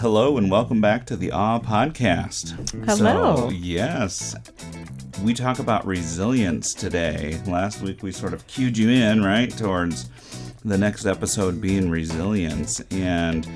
Hello 0.00 0.36
and 0.36 0.48
welcome 0.48 0.80
back 0.80 1.06
to 1.06 1.16
the 1.16 1.32
Awe 1.32 1.58
Podcast. 1.58 2.50
Hello. 2.86 3.34
So, 3.34 3.50
yes, 3.50 4.36
we 5.24 5.34
talk 5.34 5.58
about 5.58 5.84
resilience 5.84 6.72
today. 6.72 7.40
Last 7.48 7.82
week 7.82 8.04
we 8.04 8.12
sort 8.12 8.32
of 8.32 8.46
cued 8.46 8.78
you 8.78 8.90
in, 8.90 9.24
right, 9.24 9.50
towards 9.50 10.08
the 10.64 10.78
next 10.78 11.04
episode 11.04 11.60
being 11.60 11.90
resilience. 11.90 12.78
And 12.92 13.48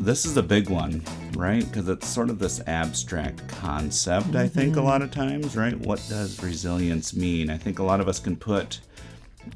this 0.00 0.24
is 0.24 0.36
a 0.36 0.42
big 0.42 0.70
one, 0.70 1.04
right? 1.36 1.64
Because 1.64 1.88
it's 1.88 2.08
sort 2.08 2.30
of 2.30 2.40
this 2.40 2.60
abstract 2.66 3.46
concept, 3.46 4.34
I 4.34 4.48
think, 4.48 4.74
a 4.74 4.78
mm-hmm. 4.78 4.88
lot 4.88 5.02
of 5.02 5.12
times, 5.12 5.56
right? 5.56 5.78
What 5.78 6.04
does 6.08 6.42
resilience 6.42 7.14
mean? 7.14 7.48
I 7.48 7.58
think 7.58 7.78
a 7.78 7.84
lot 7.84 8.00
of 8.00 8.08
us 8.08 8.18
can 8.18 8.34
put 8.34 8.80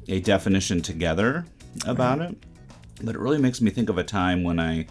a 0.07 0.21
definition 0.21 0.81
together 0.81 1.45
about 1.85 2.21
it, 2.21 2.37
but 3.03 3.15
it 3.15 3.19
really 3.19 3.37
makes 3.37 3.59
me 3.59 3.69
think 3.69 3.89
of 3.89 3.97
a 3.97 4.03
time 4.05 4.43
when 4.43 4.61
I, 4.61 4.87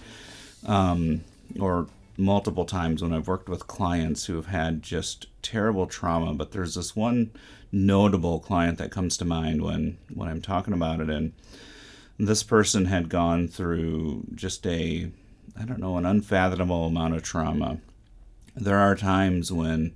um, 0.66 1.22
or 1.58 1.86
multiple 2.16 2.64
times 2.64 3.02
when 3.02 3.12
I've 3.12 3.28
worked 3.28 3.48
with 3.48 3.68
clients 3.68 4.26
who 4.26 4.36
have 4.36 4.46
had 4.46 4.82
just 4.82 5.26
terrible 5.40 5.86
trauma, 5.86 6.34
but 6.34 6.52
there's 6.52 6.74
this 6.74 6.96
one 6.96 7.30
notable 7.70 8.40
client 8.40 8.78
that 8.78 8.90
comes 8.90 9.16
to 9.18 9.24
mind 9.24 9.62
when 9.62 9.98
when 10.12 10.28
I'm 10.28 10.40
talking 10.40 10.72
about 10.72 11.00
it 11.00 11.10
and 11.10 11.32
this 12.18 12.42
person 12.42 12.86
had 12.86 13.08
gone 13.08 13.46
through 13.46 14.24
just 14.34 14.66
a 14.66 15.10
I 15.58 15.64
don't 15.64 15.80
know 15.80 15.96
an 15.96 16.06
unfathomable 16.06 16.86
amount 16.86 17.14
of 17.14 17.22
trauma. 17.22 17.78
There 18.56 18.78
are 18.78 18.96
times 18.96 19.52
when 19.52 19.94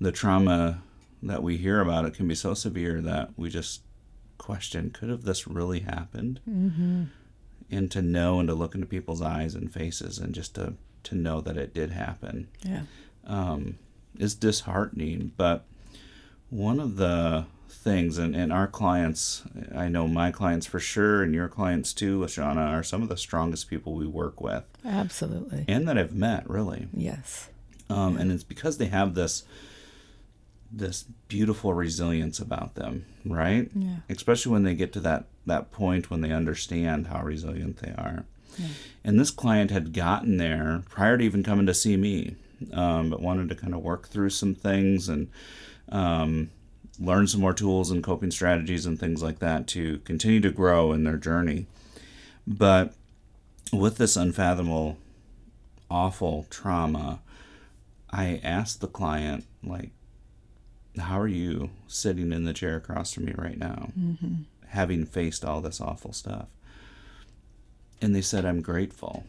the 0.00 0.12
trauma 0.12 0.82
that 1.22 1.42
we 1.42 1.56
hear 1.56 1.80
about 1.80 2.04
it 2.04 2.14
can 2.14 2.28
be 2.28 2.34
so 2.34 2.54
severe 2.54 3.00
that 3.00 3.30
we 3.36 3.50
just 3.50 3.82
question 4.38 4.90
could 4.90 5.08
have 5.08 5.24
this 5.24 5.48
really 5.48 5.80
happened 5.80 6.38
mm-hmm. 6.48 7.04
And 7.70 7.90
to 7.90 8.02
know 8.02 8.38
and 8.38 8.48
to 8.48 8.54
look 8.54 8.74
into 8.74 8.86
people's 8.86 9.22
eyes 9.22 9.54
and 9.54 9.72
faces 9.72 10.18
and 10.18 10.34
just 10.34 10.54
to 10.54 10.74
to 11.04 11.14
know 11.14 11.40
that 11.40 11.56
it 11.56 11.72
did 11.72 11.90
happen 11.92 12.48
Yeah. 12.64 12.82
um, 13.26 13.76
is 14.18 14.34
disheartening. 14.34 15.32
But 15.36 15.64
one 16.50 16.80
of 16.80 16.96
the 16.96 17.46
things, 17.68 18.18
and, 18.18 18.34
and 18.34 18.52
our 18.52 18.66
clients, 18.66 19.42
I 19.74 19.88
know 19.88 20.08
my 20.08 20.32
clients 20.32 20.66
for 20.66 20.80
sure, 20.80 21.22
and 21.22 21.32
your 21.32 21.46
clients 21.48 21.92
too, 21.92 22.18
Lashana, 22.20 22.72
are 22.72 22.82
some 22.82 23.02
of 23.02 23.08
the 23.08 23.16
strongest 23.16 23.68
people 23.70 23.94
we 23.94 24.06
work 24.06 24.40
with 24.40 24.64
Absolutely. 24.84 25.64
and 25.68 25.86
that 25.86 25.96
I've 25.96 26.14
met, 26.14 26.48
really. 26.50 26.88
Yes. 26.92 27.50
Um, 27.88 28.16
and 28.16 28.32
it's 28.32 28.42
because 28.44 28.78
they 28.78 28.86
have 28.86 29.14
this 29.14 29.44
this 30.72 31.04
beautiful 31.28 31.72
resilience 31.74 32.40
about 32.40 32.74
them, 32.74 33.06
right? 33.24 33.70
Yeah. 33.74 33.96
Especially 34.08 34.50
when 34.52 34.64
they 34.64 34.74
get 34.74 34.92
to 34.94 35.00
that 35.00 35.26
that 35.46 35.70
point 35.70 36.10
when 36.10 36.20
they 36.20 36.32
understand 36.32 37.06
how 37.06 37.22
resilient 37.22 37.78
they 37.78 37.92
are. 37.92 38.24
And 39.04 39.18
this 39.20 39.30
client 39.30 39.70
had 39.70 39.92
gotten 39.92 40.36
there 40.38 40.82
prior 40.88 41.16
to 41.18 41.24
even 41.24 41.42
coming 41.42 41.66
to 41.66 41.74
see 41.74 41.96
me, 41.96 42.36
um, 42.72 43.10
but 43.10 43.20
wanted 43.22 43.48
to 43.50 43.54
kind 43.54 43.74
of 43.74 43.82
work 43.82 44.08
through 44.08 44.30
some 44.30 44.54
things 44.54 45.08
and 45.08 45.28
um, 45.90 46.50
learn 46.98 47.26
some 47.26 47.40
more 47.40 47.52
tools 47.52 47.90
and 47.90 48.02
coping 48.02 48.30
strategies 48.30 48.86
and 48.86 48.98
things 48.98 49.22
like 49.22 49.38
that 49.40 49.66
to 49.68 49.98
continue 49.98 50.40
to 50.40 50.50
grow 50.50 50.92
in 50.92 51.04
their 51.04 51.18
journey. 51.18 51.66
But 52.46 52.94
with 53.72 53.98
this 53.98 54.16
unfathomable, 54.16 54.96
awful 55.90 56.46
trauma, 56.50 57.20
I 58.10 58.40
asked 58.42 58.80
the 58.80 58.86
client, 58.88 59.44
like, 59.62 59.90
how 60.98 61.20
are 61.20 61.28
you 61.28 61.70
sitting 61.86 62.32
in 62.32 62.44
the 62.44 62.54
chair 62.54 62.76
across 62.76 63.12
from 63.12 63.26
me 63.26 63.34
right 63.36 63.58
now, 63.58 63.90
having 64.68 65.04
faced 65.04 65.44
all 65.44 65.60
this 65.60 65.80
awful 65.80 66.12
stuff? 66.12 66.48
And 68.00 68.14
they 68.14 68.20
said, 68.20 68.44
I'm 68.44 68.60
grateful. 68.60 69.24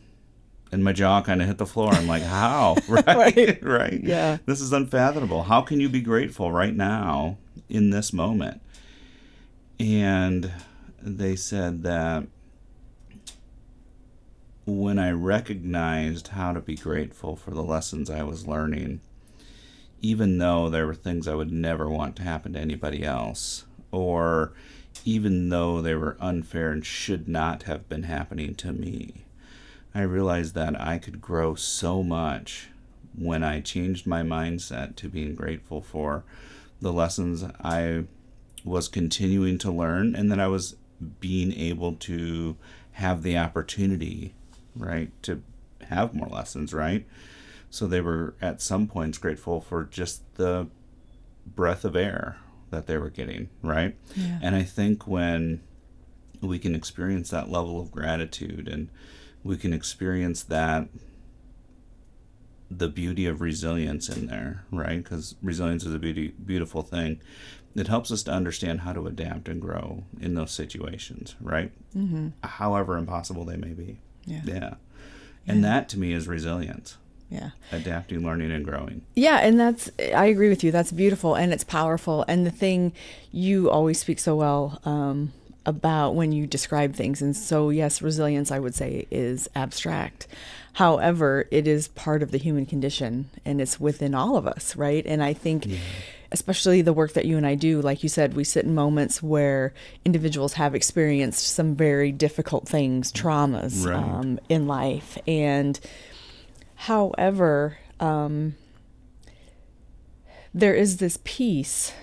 And 0.71 0.83
my 0.83 0.91
jaw 0.91 1.21
kind 1.21 1.41
of 1.41 1.47
hit 1.47 1.57
the 1.57 1.65
floor. 1.65 1.93
I'm 1.93 2.07
like, 2.07 2.23
how? 2.23 2.75
right? 2.89 3.05
Right. 3.07 3.59
right. 3.63 4.03
Yeah. 4.03 4.37
This 4.45 4.59
is 4.59 4.73
unfathomable. 4.73 5.43
How 5.43 5.61
can 5.61 5.79
you 5.79 5.89
be 5.89 6.01
grateful 6.01 6.51
right 6.51 6.75
now 6.75 7.37
in 7.69 7.89
this 7.89 8.11
moment? 8.11 8.61
And 9.79 10.51
they 11.01 11.35
said 11.35 11.83
that 11.83 12.27
when 14.65 14.99
I 14.99 15.11
recognized 15.11 16.29
how 16.29 16.51
to 16.51 16.59
be 16.59 16.75
grateful 16.75 17.37
for 17.37 17.51
the 17.51 17.63
lessons 17.63 18.09
I 18.09 18.23
was 18.23 18.47
learning, 18.47 18.99
even 20.01 20.37
though 20.37 20.69
there 20.69 20.85
were 20.85 20.95
things 20.95 21.27
I 21.27 21.35
would 21.35 21.51
never 21.51 21.89
want 21.89 22.17
to 22.17 22.23
happen 22.23 22.53
to 22.53 22.59
anybody 22.59 23.03
else, 23.03 23.65
or 23.91 24.51
even 25.07 25.47
though 25.47 25.81
they 25.81 25.95
were 25.95 26.17
unfair 26.19 26.69
and 26.69 26.85
should 26.85 27.29
not 27.29 27.63
have 27.63 27.87
been 27.87 28.03
happening 28.03 28.53
to 28.53 28.73
me, 28.73 29.23
I 29.95 30.01
realized 30.01 30.53
that 30.55 30.79
I 30.81 30.97
could 30.97 31.21
grow 31.21 31.55
so 31.55 32.03
much 32.03 32.67
when 33.17 33.41
I 33.41 33.61
changed 33.61 34.05
my 34.05 34.21
mindset 34.21 34.97
to 34.97 35.07
being 35.07 35.33
grateful 35.33 35.79
for 35.79 36.25
the 36.81 36.91
lessons 36.91 37.45
I 37.63 38.03
was 38.65 38.89
continuing 38.89 39.57
to 39.59 39.71
learn 39.71 40.13
and 40.13 40.29
that 40.29 40.41
I 40.41 40.47
was 40.47 40.75
being 41.21 41.53
able 41.53 41.93
to 41.93 42.57
have 42.91 43.23
the 43.23 43.37
opportunity, 43.37 44.33
right, 44.75 45.09
to 45.23 45.41
have 45.83 46.13
more 46.13 46.27
lessons, 46.27 46.73
right? 46.73 47.07
So 47.69 47.87
they 47.87 48.01
were 48.01 48.35
at 48.41 48.61
some 48.61 48.87
points 48.87 49.17
grateful 49.17 49.61
for 49.61 49.85
just 49.85 50.21
the 50.35 50.67
breath 51.45 51.85
of 51.85 51.95
air 51.95 52.39
that 52.69 52.87
they 52.87 52.97
were 52.97 53.09
getting, 53.09 53.49
right? 53.61 53.95
Yeah. 54.15 54.39
And 54.41 54.55
I 54.55 54.63
think 54.63 55.07
when 55.07 55.61
we 56.41 56.59
can 56.59 56.75
experience 56.75 57.29
that 57.29 57.49
level 57.49 57.81
of 57.81 57.91
gratitude 57.91 58.67
and 58.67 58.89
we 59.43 59.57
can 59.57 59.73
experience 59.73 60.43
that 60.43 60.87
the 62.69 62.89
beauty 62.89 63.25
of 63.25 63.41
resilience 63.41 64.09
in 64.09 64.27
there, 64.27 64.65
right? 64.71 65.01
Because 65.03 65.35
resilience 65.41 65.85
is 65.85 65.93
a 65.93 65.99
beauty, 65.99 66.33
beautiful 66.45 66.81
thing. 66.81 67.21
It 67.75 67.87
helps 67.87 68.11
us 68.11 68.23
to 68.23 68.31
understand 68.31 68.81
how 68.81 68.93
to 68.93 69.07
adapt 69.07 69.47
and 69.47 69.61
grow 69.61 70.03
in 70.19 70.33
those 70.33 70.51
situations, 70.51 71.35
right? 71.39 71.71
Mm-hmm. 71.95 72.29
However 72.43 72.97
impossible 72.97 73.45
they 73.45 73.55
may 73.55 73.73
be. 73.73 73.99
Yeah. 74.25 74.41
Yeah. 74.45 74.73
And 75.47 75.63
that 75.63 75.87
to 75.89 75.99
me 75.99 76.11
is 76.11 76.27
resilience 76.27 76.97
Yeah. 77.29 77.49
adapting, 77.73 78.23
learning, 78.23 78.51
and 78.51 78.63
growing. 78.63 79.01
Yeah, 79.15 79.37
and 79.39 79.59
that's 79.59 79.89
I 80.15 80.27
agree 80.27 80.47
with 80.49 80.63
you. 80.63 80.71
That's 80.71 80.91
beautiful 80.93 81.35
and 81.35 81.51
it's 81.51 81.63
powerful. 81.65 82.23
And 82.27 82.45
the 82.45 82.51
thing 82.51 82.93
you 83.31 83.69
always 83.69 83.99
speak 83.99 84.19
so 84.19 84.35
well 84.35 84.79
um, 84.85 85.33
about 85.65 86.15
when 86.15 86.31
you 86.31 86.47
describe 86.47 86.95
things. 86.95 87.21
And 87.21 87.35
so, 87.35 87.69
yes, 87.69 88.01
resilience, 88.01 88.49
I 88.51 88.59
would 88.59 88.73
say, 88.75 89.07
is 89.11 89.49
abstract. 89.55 90.27
However, 90.73 91.47
it 91.51 91.67
is 91.67 91.89
part 91.89 92.23
of 92.23 92.31
the 92.31 92.37
human 92.37 92.65
condition 92.65 93.29
and 93.43 93.59
it's 93.59 93.77
within 93.79 94.13
all 94.15 94.37
of 94.37 94.47
us, 94.47 94.75
right? 94.75 95.05
And 95.05 95.21
I 95.23 95.33
think. 95.33 95.67
Especially 96.29 96.81
the 96.81 96.91
work 96.91 97.13
that 97.13 97.23
you 97.23 97.37
and 97.37 97.47
I 97.47 97.55
do, 97.55 97.81
like 97.81 98.03
you 98.03 98.09
said, 98.09 98.33
we 98.35 98.43
sit 98.43 98.65
in 98.65 98.75
moments 98.75 99.23
where 99.23 99.73
individuals 100.03 100.51
have 100.53 100.75
experienced 100.75 101.47
some 101.47 101.73
very 101.73 102.11
difficult 102.11 102.67
things, 102.67 103.13
traumas 103.13 103.85
Right. 103.87 103.95
um, 103.95 104.37
in 104.49 104.67
life. 104.67 105.17
And 105.25 105.79
however, 106.77 107.77
um, 107.99 108.55
there 110.53 110.73
is 110.73 110.97
this 110.97 111.19
piece 111.23 111.93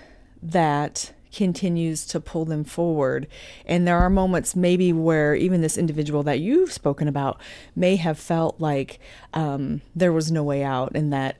that 0.41 1.11
continues 1.35 2.05
to 2.05 2.19
pull 2.21 2.45
them 2.45 2.63
forward. 2.63 3.27
And 3.65 3.85
there 3.85 3.97
are 3.97 4.09
moments 4.09 4.55
maybe 4.55 4.93
where 4.93 5.35
even 5.35 5.59
this 5.59 5.77
individual 5.77 6.23
that 6.23 6.39
you've 6.39 6.71
spoken 6.71 7.09
about 7.09 7.41
may 7.75 7.97
have 7.97 8.17
felt 8.17 8.59
like 8.61 8.99
um, 9.33 9.81
there 9.93 10.13
was 10.13 10.31
no 10.31 10.43
way 10.43 10.63
out 10.63 10.93
and 10.95 11.11
that 11.11 11.35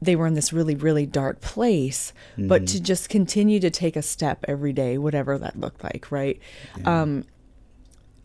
they 0.00 0.14
were 0.14 0.28
in 0.28 0.34
this 0.34 0.52
really, 0.52 0.76
really 0.76 1.04
dark 1.04 1.40
place. 1.40 2.12
But 2.38 2.68
to 2.68 2.80
just 2.80 3.08
continue 3.08 3.58
to 3.58 3.70
take 3.70 3.96
a 3.96 4.02
step 4.02 4.44
every 4.46 4.72
day, 4.72 4.98
whatever 4.98 5.36
that 5.38 5.58
looked 5.58 5.82
like, 5.82 6.12
right? 6.12 6.40
Um, 6.84 7.24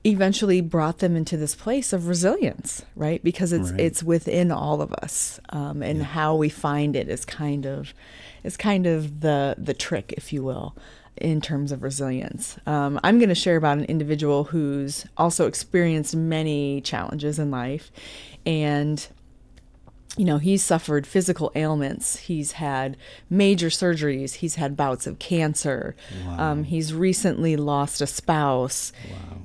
eventually 0.05 0.61
brought 0.61 0.99
them 0.99 1.15
into 1.15 1.35
this 1.37 1.55
place 1.55 1.91
of 1.93 2.07
resilience, 2.07 2.83
right? 2.95 3.23
Because 3.23 3.51
it's 3.51 3.71
Right. 3.71 3.81
it's 3.81 4.01
within 4.03 4.51
all 4.51 4.81
of 4.81 4.93
us, 4.93 5.39
um, 5.49 5.83
and 5.83 6.03
how 6.03 6.35
we 6.35 6.49
find 6.49 6.95
it 6.95 7.09
is 7.09 7.25
kind 7.25 7.65
of 7.65 7.93
is 8.43 8.55
kind 8.57 8.87
of 8.87 9.19
the 9.21 9.55
the 9.57 9.73
trick, 9.73 10.13
if 10.15 10.31
you 10.31 10.41
will, 10.43 10.75
in 11.17 11.41
terms 11.41 11.71
of 11.73 11.83
resilience. 11.83 12.57
Um, 12.65 12.99
I'm 13.03 13.19
going 13.19 13.29
to 13.29 13.35
share 13.35 13.57
about 13.57 13.77
an 13.77 13.85
individual 13.85 14.45
who's 14.45 15.05
also 15.17 15.47
experienced 15.47 16.15
many 16.15 16.79
challenges 16.81 17.37
in 17.39 17.51
life, 17.51 17.91
and 18.45 19.05
you 20.19 20.25
know, 20.25 20.37
he's 20.37 20.61
suffered 20.61 21.07
physical 21.07 21.49
ailments. 21.55 22.17
He's 22.17 22.51
had 22.51 22.97
major 23.29 23.69
surgeries. 23.69 24.33
He's 24.33 24.55
had 24.55 24.75
bouts 24.75 25.07
of 25.07 25.17
cancer. 25.17 25.95
Um, 26.37 26.65
he's 26.65 26.93
recently 26.93 27.55
lost 27.55 28.01
a 28.01 28.05
spouse. 28.05 28.91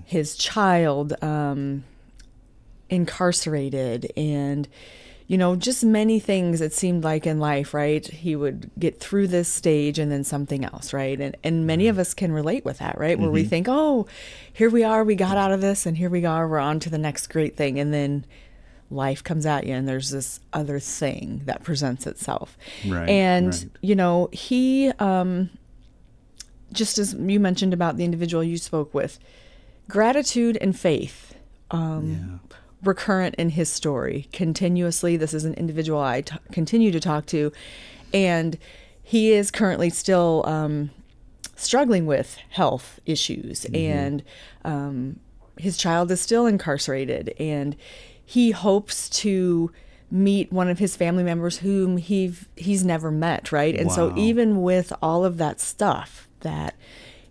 His 0.04 0.36
child 0.36 1.14
um, 1.22 1.84
incarcerated, 2.90 4.12
and 4.16 4.66
you 5.28 5.38
know, 5.38 5.54
just 5.54 5.84
many 5.84 6.18
things. 6.18 6.60
It 6.60 6.72
seemed 6.74 7.04
like 7.04 7.24
in 7.24 7.38
life, 7.38 7.72
right? 7.72 8.04
He 8.04 8.34
would 8.34 8.72
get 8.76 8.98
through 8.98 9.28
this 9.28 9.48
stage 9.48 10.00
and 10.00 10.10
then 10.10 10.24
something 10.24 10.64
else, 10.64 10.92
right? 10.92 11.20
And 11.20 11.36
and 11.44 11.68
many 11.68 11.86
of 11.86 12.00
us 12.00 12.14
can 12.14 12.32
relate 12.32 12.64
with 12.64 12.80
that, 12.80 12.98
right? 12.98 13.16
Where 13.16 13.30
we 13.30 13.44
think, 13.44 13.68
oh, 13.70 14.08
here 14.52 14.70
we 14.70 14.82
are, 14.82 15.04
we 15.04 15.14
got 15.14 15.36
out 15.36 15.52
of 15.52 15.60
this, 15.60 15.86
and 15.86 15.96
here 15.96 16.10
we 16.10 16.24
are, 16.24 16.48
we're 16.48 16.58
on 16.58 16.80
to 16.80 16.90
the 16.90 16.98
next 16.98 17.28
great 17.28 17.56
thing, 17.56 17.78
and 17.78 17.94
then 17.94 18.24
life 18.90 19.24
comes 19.24 19.46
at 19.46 19.66
you 19.66 19.74
and 19.74 19.88
there's 19.88 20.10
this 20.10 20.40
other 20.52 20.78
thing 20.78 21.42
that 21.46 21.62
presents 21.62 22.06
itself. 22.06 22.56
Right, 22.86 23.08
and, 23.08 23.46
right. 23.46 23.66
you 23.80 23.94
know, 23.94 24.28
he, 24.32 24.90
um, 24.98 25.50
just 26.72 26.98
as 26.98 27.14
you 27.14 27.40
mentioned 27.40 27.72
about 27.72 27.96
the 27.96 28.04
individual 28.04 28.42
you 28.44 28.58
spoke 28.58 28.92
with, 28.94 29.18
gratitude 29.88 30.56
and 30.60 30.78
faith. 30.78 31.34
Um, 31.70 32.40
Yeah. 32.42 32.56
recurrent 32.82 33.34
in 33.36 33.50
his 33.50 33.68
story 33.70 34.28
continuously. 34.32 35.16
This 35.16 35.32
is 35.32 35.44
an 35.46 35.54
individual 35.54 36.00
I 36.00 36.20
t- 36.20 36.36
continue 36.52 36.90
to 36.92 37.00
talk 37.00 37.24
to, 37.26 37.50
and 38.12 38.58
he 39.02 39.32
is 39.32 39.50
currently 39.50 39.88
still 39.90 40.42
um, 40.46 40.90
struggling 41.56 42.04
with 42.06 42.36
health 42.50 43.00
issues, 43.06 43.64
and 43.72 44.22
um, 44.64 45.18
his 45.56 45.76
child 45.78 46.10
is 46.10 46.20
still 46.20 46.46
incarcerated, 46.46 47.34
and 47.40 47.74
he 48.24 48.50
hopes 48.52 49.08
to 49.08 49.70
meet 50.10 50.52
one 50.52 50.68
of 50.68 50.78
his 50.78 50.96
family 50.96 51.24
members 51.24 51.58
whom 51.58 51.96
he 51.96 52.32
he's 52.56 52.84
never 52.84 53.10
met, 53.10 53.50
right? 53.50 53.74
And 53.74 53.90
so 53.90 54.16
even 54.16 54.62
with 54.62 54.92
all 55.02 55.24
of 55.24 55.38
that 55.38 55.60
stuff 55.60 56.28
that 56.40 56.74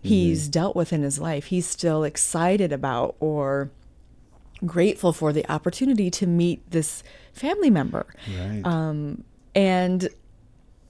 he's 0.02 0.48
dealt 0.48 0.76
with 0.76 0.92
in 0.92 1.02
his 1.02 1.18
life, 1.18 1.46
he's 1.46 1.66
still 1.66 2.04
excited 2.04 2.72
about 2.72 3.16
or 3.20 3.70
grateful 4.66 5.12
for 5.12 5.32
the 5.32 5.50
opportunity 5.50 6.10
to 6.10 6.26
meet 6.26 6.70
this 6.70 7.02
family 7.32 7.70
member. 7.70 8.06
Right. 8.38 8.62
Um, 8.64 9.24
and 9.54 10.08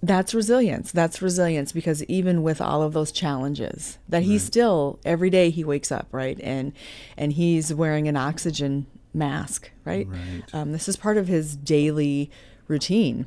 that's 0.02 0.34
resilience. 0.34 0.92
That's 0.92 1.22
resilience 1.22 1.72
because 1.72 2.02
even 2.04 2.42
with 2.42 2.60
all 2.60 2.82
of 2.82 2.92
those 2.92 3.10
challenges, 3.10 3.98
that 4.08 4.22
he 4.24 4.38
still 4.38 4.98
every 5.04 5.30
day 5.30 5.50
he 5.50 5.64
wakes 5.64 5.90
up, 5.90 6.08
right? 6.12 6.38
And 6.42 6.72
and 7.16 7.32
he's 7.32 7.72
wearing 7.72 8.08
an 8.08 8.16
oxygen 8.16 8.86
mask, 9.14 9.70
right? 9.84 10.06
Right. 10.08 10.42
Um, 10.52 10.72
this 10.72 10.88
is 10.88 10.96
part 10.96 11.16
of 11.16 11.28
his 11.28 11.56
daily 11.56 12.30
routine. 12.68 13.26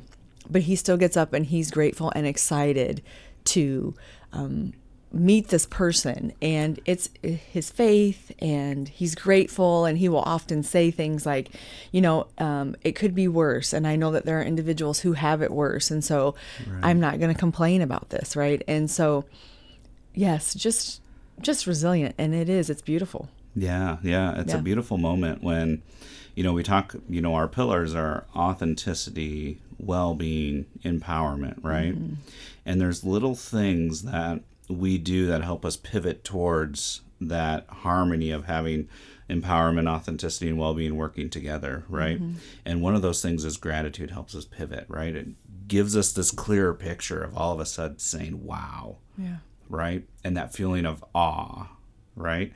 But 0.50 0.62
he 0.62 0.76
still 0.76 0.96
gets 0.96 1.16
up 1.16 1.32
and 1.34 1.44
he's 1.44 1.70
grateful 1.70 2.10
and 2.14 2.26
excited 2.26 3.02
to 3.44 3.94
um, 4.32 4.72
meet 5.12 5.48
this 5.48 5.66
person. 5.66 6.32
And 6.40 6.80
it's 6.86 7.10
his 7.22 7.70
faith, 7.70 8.32
and 8.38 8.88
he's 8.88 9.14
grateful. 9.14 9.84
And 9.84 9.98
he 9.98 10.08
will 10.08 10.22
often 10.22 10.62
say 10.62 10.90
things 10.90 11.26
like, 11.26 11.50
you 11.92 12.00
know, 12.00 12.28
um, 12.38 12.76
it 12.82 12.92
could 12.92 13.14
be 13.14 13.28
worse. 13.28 13.74
And 13.74 13.86
I 13.86 13.96
know 13.96 14.10
that 14.12 14.24
there 14.24 14.38
are 14.40 14.42
individuals 14.42 15.00
who 15.00 15.12
have 15.12 15.42
it 15.42 15.50
worse. 15.50 15.90
And 15.90 16.02
so 16.02 16.34
I'm 16.82 17.00
not 17.00 17.18
going 17.18 17.32
to 17.32 17.38
complain 17.38 17.82
about 17.82 18.08
this, 18.08 18.34
right? 18.34 18.62
And 18.66 18.90
so, 18.90 19.26
yes, 20.14 20.54
just 20.54 21.02
just 21.40 21.68
resilient 21.68 22.16
and 22.18 22.34
it 22.34 22.48
is 22.48 22.68
it's 22.68 22.82
beautiful 22.82 23.28
Yeah, 23.58 23.96
yeah. 24.02 24.40
It's 24.40 24.52
Yeah. 24.52 24.58
a 24.58 24.62
beautiful 24.62 24.98
moment 24.98 25.42
when, 25.42 25.82
you 26.34 26.42
know, 26.44 26.52
we 26.52 26.62
talk, 26.62 26.94
you 27.08 27.20
know, 27.20 27.34
our 27.34 27.48
pillars 27.48 27.94
are 27.94 28.24
authenticity, 28.34 29.60
well 29.78 30.14
being, 30.14 30.66
empowerment, 30.84 31.58
right? 31.62 31.94
Mm-hmm. 31.94 32.14
And 32.66 32.80
there's 32.80 33.04
little 33.04 33.34
things 33.34 34.02
that 34.02 34.40
we 34.68 34.98
do 34.98 35.26
that 35.26 35.42
help 35.42 35.64
us 35.64 35.76
pivot 35.76 36.24
towards 36.24 37.00
that 37.20 37.66
harmony 37.68 38.30
of 38.30 38.44
having 38.44 38.88
empowerment, 39.28 39.88
authenticity, 39.88 40.48
and 40.48 40.58
well 40.58 40.74
being 40.74 40.96
working 40.96 41.28
together, 41.30 41.84
right? 41.88 42.20
Mm-hmm. 42.22 42.38
And 42.64 42.82
one 42.82 42.94
of 42.94 43.02
those 43.02 43.20
things 43.22 43.44
is 43.44 43.56
gratitude 43.56 44.10
helps 44.10 44.34
us 44.34 44.44
pivot, 44.44 44.84
right? 44.88 45.14
It 45.14 45.28
gives 45.66 45.96
us 45.96 46.12
this 46.12 46.30
clearer 46.30 46.74
picture 46.74 47.22
of 47.22 47.36
all 47.36 47.52
of 47.52 47.60
a 47.60 47.66
sudden 47.66 47.98
saying, 47.98 48.44
wow, 48.44 48.98
yeah 49.16 49.36
right? 49.70 50.04
And 50.24 50.34
that 50.36 50.54
feeling 50.54 50.86
of 50.86 51.04
awe, 51.14 51.66
right? 52.18 52.52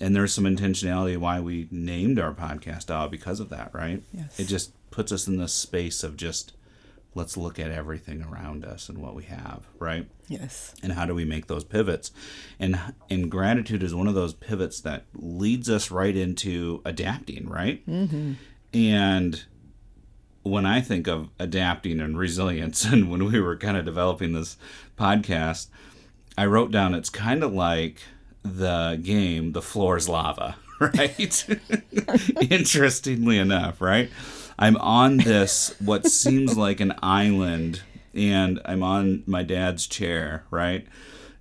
And 0.00 0.14
there's 0.14 0.32
some 0.32 0.44
intentionality 0.44 1.16
why 1.16 1.40
we 1.40 1.68
named 1.70 2.18
our 2.18 2.34
podcast 2.34 2.90
Awe 2.90 3.08
because 3.08 3.40
of 3.40 3.48
that, 3.50 3.74
right? 3.74 4.02
Yes. 4.12 4.40
It 4.40 4.44
just 4.48 4.72
puts 4.90 5.12
us 5.12 5.26
in 5.26 5.38
this 5.38 5.52
space 5.52 6.02
of 6.02 6.16
just 6.16 6.52
let's 7.14 7.36
look 7.36 7.58
at 7.58 7.70
everything 7.70 8.22
around 8.22 8.64
us 8.64 8.88
and 8.88 8.98
what 8.98 9.14
we 9.14 9.24
have, 9.24 9.66
right? 9.78 10.08
yes 10.28 10.74
And 10.82 10.92
how 10.92 11.04
do 11.04 11.14
we 11.14 11.24
make 11.24 11.46
those 11.46 11.64
pivots? 11.64 12.10
And 12.58 12.78
and 13.10 13.30
gratitude 13.30 13.82
is 13.82 13.94
one 13.94 14.08
of 14.08 14.14
those 14.14 14.34
pivots 14.34 14.80
that 14.80 15.04
leads 15.14 15.68
us 15.68 15.90
right 15.90 16.16
into 16.16 16.80
adapting, 16.84 17.48
right? 17.48 17.86
Mm-hmm. 17.86 18.32
And 18.74 19.44
when 20.42 20.66
I 20.66 20.80
think 20.80 21.06
of 21.06 21.28
adapting 21.38 22.00
and 22.00 22.18
resilience, 22.18 22.84
and 22.92 23.10
when 23.10 23.24
we 23.30 23.40
were 23.40 23.56
kind 23.56 23.76
of 23.76 23.84
developing 23.84 24.32
this 24.32 24.56
podcast, 24.98 25.68
I 26.36 26.46
wrote 26.46 26.70
down 26.70 26.94
it's 26.94 27.10
kind 27.10 27.42
of 27.44 27.52
like 27.52 28.02
the 28.42 28.98
game 29.02 29.52
The 29.52 29.62
Floor 29.62 29.96
is 29.96 30.08
Lava, 30.08 30.56
right? 30.80 31.46
Interestingly 32.50 33.38
enough, 33.38 33.80
right? 33.80 34.10
I'm 34.58 34.76
on 34.76 35.16
this, 35.18 35.74
what 35.80 36.06
seems 36.06 36.56
like 36.56 36.80
an 36.80 36.94
island, 37.02 37.82
and 38.14 38.60
I'm 38.64 38.82
on 38.82 39.22
my 39.26 39.42
dad's 39.42 39.86
chair, 39.86 40.44
right? 40.50 40.86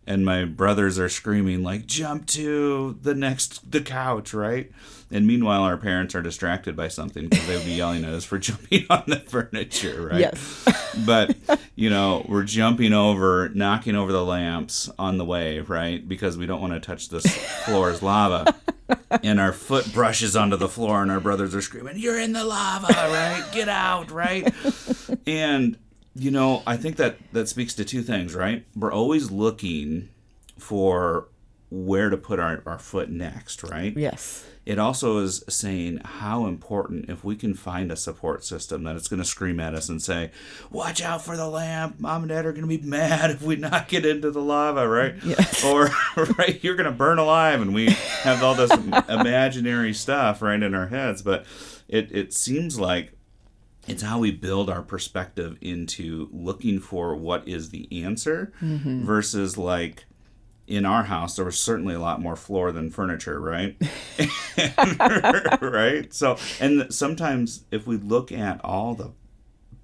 And 0.07 0.25
my 0.25 0.45
brothers 0.45 0.97
are 0.97 1.09
screaming, 1.09 1.61
like, 1.63 1.85
jump 1.85 2.25
to 2.27 2.97
the 3.01 3.13
next, 3.13 3.71
the 3.71 3.81
couch, 3.81 4.33
right? 4.33 4.71
And 5.11 5.27
meanwhile, 5.27 5.61
our 5.61 5.77
parents 5.77 6.15
are 6.15 6.21
distracted 6.21 6.75
by 6.75 6.87
something 6.87 7.27
because 7.27 7.45
they 7.45 7.57
would 7.57 7.65
be 7.65 7.73
yelling 7.73 8.05
at 8.05 8.13
us 8.13 8.23
for 8.23 8.39
jumping 8.39 8.85
on 8.89 9.03
the 9.07 9.19
furniture, 9.19 10.07
right? 10.07 10.19
yes. 10.19 10.65
But 11.05 11.37
you 11.75 11.89
know 11.89 12.25
we're 12.27 12.43
jumping 12.43 12.91
over 12.91 13.49
knocking 13.53 13.95
over 13.95 14.11
the 14.11 14.25
lamps 14.25 14.89
on 14.99 15.17
the 15.17 15.23
way 15.23 15.59
right? 15.59 16.05
Because 16.05 16.37
we 16.37 16.45
don't 16.45 16.59
want 16.59 16.73
to 16.73 16.81
touch 16.81 17.07
this 17.09 17.25
floor's 17.65 18.01
lava. 18.01 18.55
And 19.23 19.39
our 19.39 19.53
foot 19.53 19.91
brushes 19.93 20.35
onto 20.35 20.57
the 20.57 20.67
floor 20.67 21.01
and 21.01 21.09
our 21.09 21.21
brothers 21.21 21.55
are 21.55 21.61
screaming 21.61 21.97
you're 21.97 22.19
in 22.19 22.33
the 22.33 22.43
lava 22.43 22.87
right? 22.87 23.45
Get 23.53 23.69
out 23.69 24.11
right? 24.11 24.53
And 25.25 25.77
you 26.15 26.29
know 26.31 26.61
i 26.67 26.75
think 26.75 26.97
that 26.97 27.17
that 27.31 27.47
speaks 27.47 27.73
to 27.73 27.85
two 27.85 28.01
things 28.01 28.35
right? 28.35 28.65
We're 28.75 28.91
always 28.91 29.31
looking 29.31 30.09
for 30.57 31.27
where 31.69 32.09
to 32.09 32.17
put 32.17 32.39
our, 32.39 32.61
our 32.65 32.79
foot 32.79 33.09
next 33.09 33.63
right? 33.63 33.95
Yes. 33.95 34.45
It 34.63 34.77
also 34.77 35.17
is 35.19 35.43
saying 35.49 36.01
how 36.03 36.45
important 36.45 37.09
if 37.09 37.23
we 37.23 37.35
can 37.35 37.55
find 37.55 37.91
a 37.91 37.95
support 37.95 38.45
system 38.45 38.83
that 38.83 38.95
it's 38.95 39.07
going 39.07 39.21
to 39.21 39.25
scream 39.27 39.59
at 39.59 39.73
us 39.73 39.89
and 39.89 39.99
say 40.01 40.31
watch 40.69 41.01
out 41.01 41.23
for 41.23 41.35
the 41.35 41.47
lamp. 41.47 41.99
Mom 41.99 42.23
and 42.23 42.29
dad 42.29 42.45
are 42.45 42.51
going 42.51 42.67
to 42.69 42.77
be 42.77 42.77
mad 42.77 43.31
if 43.31 43.41
we 43.41 43.55
knock 43.65 43.91
it 43.93 44.05
into 44.05 44.29
the 44.29 44.41
lava 44.41 44.87
right? 44.87 45.15
Yes. 45.23 45.63
or 45.65 45.89
right 46.37 46.63
you're 46.63 46.75
going 46.75 46.85
to 46.85 46.95
burn 46.95 47.17
alive 47.17 47.61
and 47.61 47.73
we 47.73 47.89
have 48.21 48.43
all 48.43 48.53
this 48.53 48.71
imaginary 49.09 49.93
stuff 49.93 50.41
right 50.41 50.61
in 50.61 50.75
our 50.75 50.87
heads. 50.87 51.21
But 51.21 51.45
it, 51.87 52.11
it 52.11 52.33
seems 52.33 52.79
like 52.79 53.13
it's 53.87 54.03
how 54.03 54.19
we 54.19 54.31
build 54.31 54.69
our 54.69 54.81
perspective 54.81 55.57
into 55.61 56.29
looking 56.31 56.79
for 56.79 57.15
what 57.15 57.47
is 57.47 57.69
the 57.69 58.03
answer 58.03 58.53
mm-hmm. 58.61 59.03
versus 59.05 59.57
like 59.57 60.05
in 60.67 60.85
our 60.85 61.03
house 61.03 61.35
there 61.35 61.45
was 61.45 61.59
certainly 61.59 61.95
a 61.95 61.99
lot 61.99 62.21
more 62.21 62.35
floor 62.35 62.71
than 62.71 62.89
furniture 62.89 63.39
right? 63.39 63.75
Right? 65.61 66.13
So 66.13 66.37
and 66.59 66.93
sometimes 66.93 67.65
if 67.71 67.87
we 67.87 67.97
look 67.97 68.31
at 68.31 68.61
all 68.63 68.93
the 68.93 69.11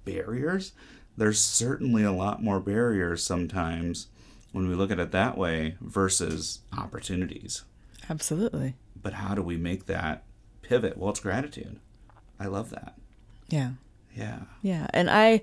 barriers 0.04 0.72
there's 1.16 1.40
certainly 1.40 2.04
a 2.04 2.12
lot 2.12 2.42
more 2.42 2.60
barriers 2.60 3.24
sometimes 3.24 4.06
when 4.52 4.68
we 4.68 4.74
look 4.74 4.90
at 4.90 5.00
it 5.00 5.10
that 5.10 5.36
way 5.36 5.76
versus 5.80 6.60
opportunities. 6.76 7.64
Absolutely. 8.08 8.76
But 9.00 9.14
how 9.14 9.34
do 9.34 9.42
we 9.42 9.56
make 9.56 9.86
that 9.86 10.22
pivot? 10.62 10.96
Well 10.96 11.10
it's 11.10 11.20
gratitude. 11.20 11.80
I 12.38 12.46
love 12.46 12.70
that. 12.70 12.94
Yeah 13.48 13.72
yeah 14.14 14.40
Yeah, 14.62 14.86
and 14.92 15.08
I, 15.08 15.40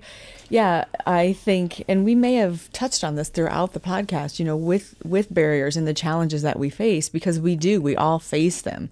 yeah, 0.50 0.84
I 1.06 1.32
think, 1.32 1.82
and 1.88 2.04
we 2.04 2.14
may 2.14 2.34
have 2.34 2.70
touched 2.72 3.02
on 3.02 3.14
this 3.14 3.28
throughout 3.28 3.72
the 3.72 3.80
podcast. 3.80 4.38
You 4.38 4.44
know, 4.44 4.56
with 4.56 4.94
with 5.04 5.32
barriers 5.32 5.76
and 5.76 5.86
the 5.86 5.94
challenges 5.94 6.42
that 6.42 6.58
we 6.58 6.70
face, 6.70 7.08
because 7.08 7.40
we 7.40 7.56
do, 7.56 7.80
we 7.80 7.96
all 7.96 8.18
face 8.18 8.60
them, 8.62 8.90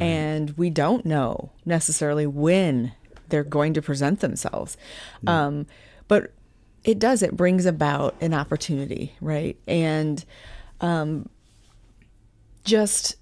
and 0.00 0.56
we 0.56 0.70
don't 0.70 1.04
know 1.04 1.50
necessarily 1.66 2.26
when 2.26 2.92
they're 3.28 3.44
going 3.44 3.74
to 3.74 3.82
present 3.82 4.20
themselves. 4.20 4.76
Um, 5.26 5.66
but 6.08 6.32
it 6.84 6.98
does. 6.98 7.22
It 7.22 7.36
brings 7.36 7.66
about 7.66 8.16
an 8.20 8.34
opportunity, 8.34 9.14
right? 9.20 9.56
And 9.68 10.24
um, 10.80 11.28
just 12.64 13.16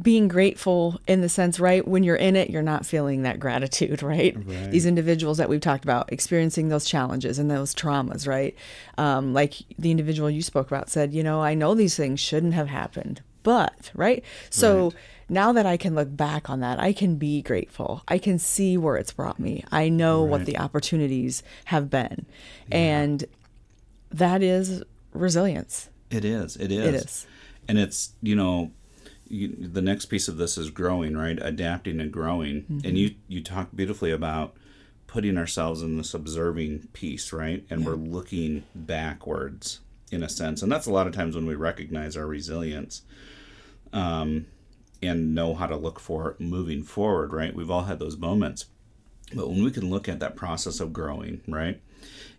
being 0.00 0.28
grateful 0.28 1.00
in 1.06 1.22
the 1.22 1.28
sense, 1.28 1.58
right? 1.58 1.86
When 1.86 2.02
you're 2.02 2.16
in 2.16 2.36
it, 2.36 2.50
you're 2.50 2.62
not 2.62 2.84
feeling 2.84 3.22
that 3.22 3.40
gratitude, 3.40 4.02
right? 4.14 4.36
Right. 4.36 4.70
These 4.70 4.86
individuals 4.86 5.38
that 5.38 5.48
we've 5.48 5.60
talked 5.60 5.84
about 5.84 6.12
experiencing 6.12 6.68
those 6.68 6.84
challenges 6.84 7.38
and 7.38 7.50
those 7.50 7.74
traumas, 7.74 8.26
right? 8.26 8.54
Um, 8.98 9.32
like 9.32 9.54
the 9.78 9.90
individual 9.90 10.30
you 10.30 10.42
spoke 10.42 10.66
about 10.66 10.90
said, 10.90 11.12
you 11.14 11.22
know, 11.22 11.40
I 11.42 11.54
know 11.54 11.74
these 11.74 11.96
things 11.96 12.20
shouldn't 12.20 12.54
have 12.54 12.68
happened, 12.68 13.22
but, 13.42 13.90
right? 13.94 14.22
So 14.50 14.84
Right. 14.84 14.94
now 15.28 15.52
that 15.52 15.64
I 15.66 15.76
can 15.76 15.94
look 15.94 16.14
back 16.14 16.50
on 16.50 16.60
that, 16.60 16.78
I 16.78 16.92
can 16.92 17.16
be 17.16 17.40
grateful. 17.40 18.02
I 18.06 18.18
can 18.18 18.38
see 18.38 18.76
where 18.76 18.96
it's 18.96 19.12
brought 19.12 19.38
me. 19.40 19.64
I 19.72 19.88
know 19.88 20.22
what 20.22 20.44
the 20.44 20.58
opportunities 20.58 21.42
have 21.66 21.88
been. 21.88 22.26
And 22.70 23.24
that 24.10 24.42
is 24.42 24.82
resilience. 25.12 25.88
It 26.10 26.24
is. 26.24 26.56
It 26.56 26.70
is. 26.70 26.86
It 26.86 26.94
is. 26.94 27.26
And 27.68 27.78
it's, 27.78 28.12
you 28.22 28.36
know, 28.36 28.70
you, 29.28 29.48
the 29.48 29.82
next 29.82 30.06
piece 30.06 30.28
of 30.28 30.36
this 30.36 30.56
is 30.56 30.70
growing, 30.70 31.16
right? 31.16 31.38
Adapting 31.40 32.00
and 32.00 32.12
growing. 32.12 32.62
Mm-hmm. 32.62 32.86
And 32.86 32.98
you 32.98 33.14
you 33.28 33.42
talk 33.42 33.68
beautifully 33.74 34.10
about 34.10 34.56
putting 35.06 35.38
ourselves 35.38 35.82
in 35.82 35.96
this 35.96 36.14
observing 36.14 36.88
piece, 36.92 37.32
right? 37.32 37.64
And 37.70 37.86
we're 37.86 37.94
looking 37.94 38.64
backwards 38.74 39.80
in 40.10 40.22
a 40.22 40.28
sense. 40.28 40.62
And 40.62 40.70
that's 40.70 40.86
a 40.86 40.92
lot 40.92 41.06
of 41.06 41.12
times 41.14 41.34
when 41.34 41.46
we 41.46 41.54
recognize 41.54 42.16
our 42.16 42.26
resilience 42.26 43.02
um, 43.92 44.46
and 45.02 45.34
know 45.34 45.54
how 45.54 45.66
to 45.66 45.76
look 45.76 46.00
for 46.00 46.30
it 46.30 46.40
moving 46.40 46.82
forward, 46.82 47.32
right? 47.32 47.54
We've 47.54 47.70
all 47.70 47.84
had 47.84 47.98
those 47.98 48.16
moments. 48.16 48.66
But 49.34 49.48
when 49.48 49.64
we 49.64 49.70
can 49.70 49.90
look 49.90 50.08
at 50.08 50.20
that 50.20 50.36
process 50.36 50.80
of 50.80 50.92
growing, 50.92 51.40
right? 51.48 51.80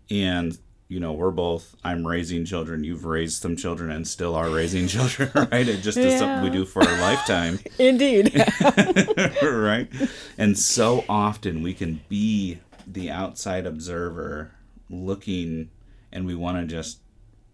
And 0.09 0.57
you 0.89 0.99
know, 1.01 1.11
we're 1.13 1.31
both 1.31 1.75
I'm 1.83 2.05
raising 2.07 2.45
children, 2.45 2.83
you've 2.83 3.03
raised 3.05 3.41
some 3.41 3.55
children 3.57 3.91
and 3.91 4.07
still 4.07 4.35
are 4.35 4.49
raising 4.49 4.87
children, 4.95 5.29
right? 5.35 5.67
It 5.67 5.81
just 5.81 5.97
is 5.97 6.17
something 6.19 6.43
we 6.43 6.49
do 6.49 6.65
for 6.65 6.81
a 6.81 7.01
lifetime. 7.01 7.59
Indeed. 7.79 8.33
right? 9.41 9.87
And 10.37 10.57
so 10.57 11.03
often 11.09 11.61
we 11.61 11.73
can 11.73 12.01
be 12.09 12.59
the 12.85 13.09
outside 13.09 13.65
observer 13.65 14.51
looking 14.89 15.69
and 16.11 16.25
we 16.25 16.35
want 16.35 16.57
to 16.57 16.65
just 16.75 16.99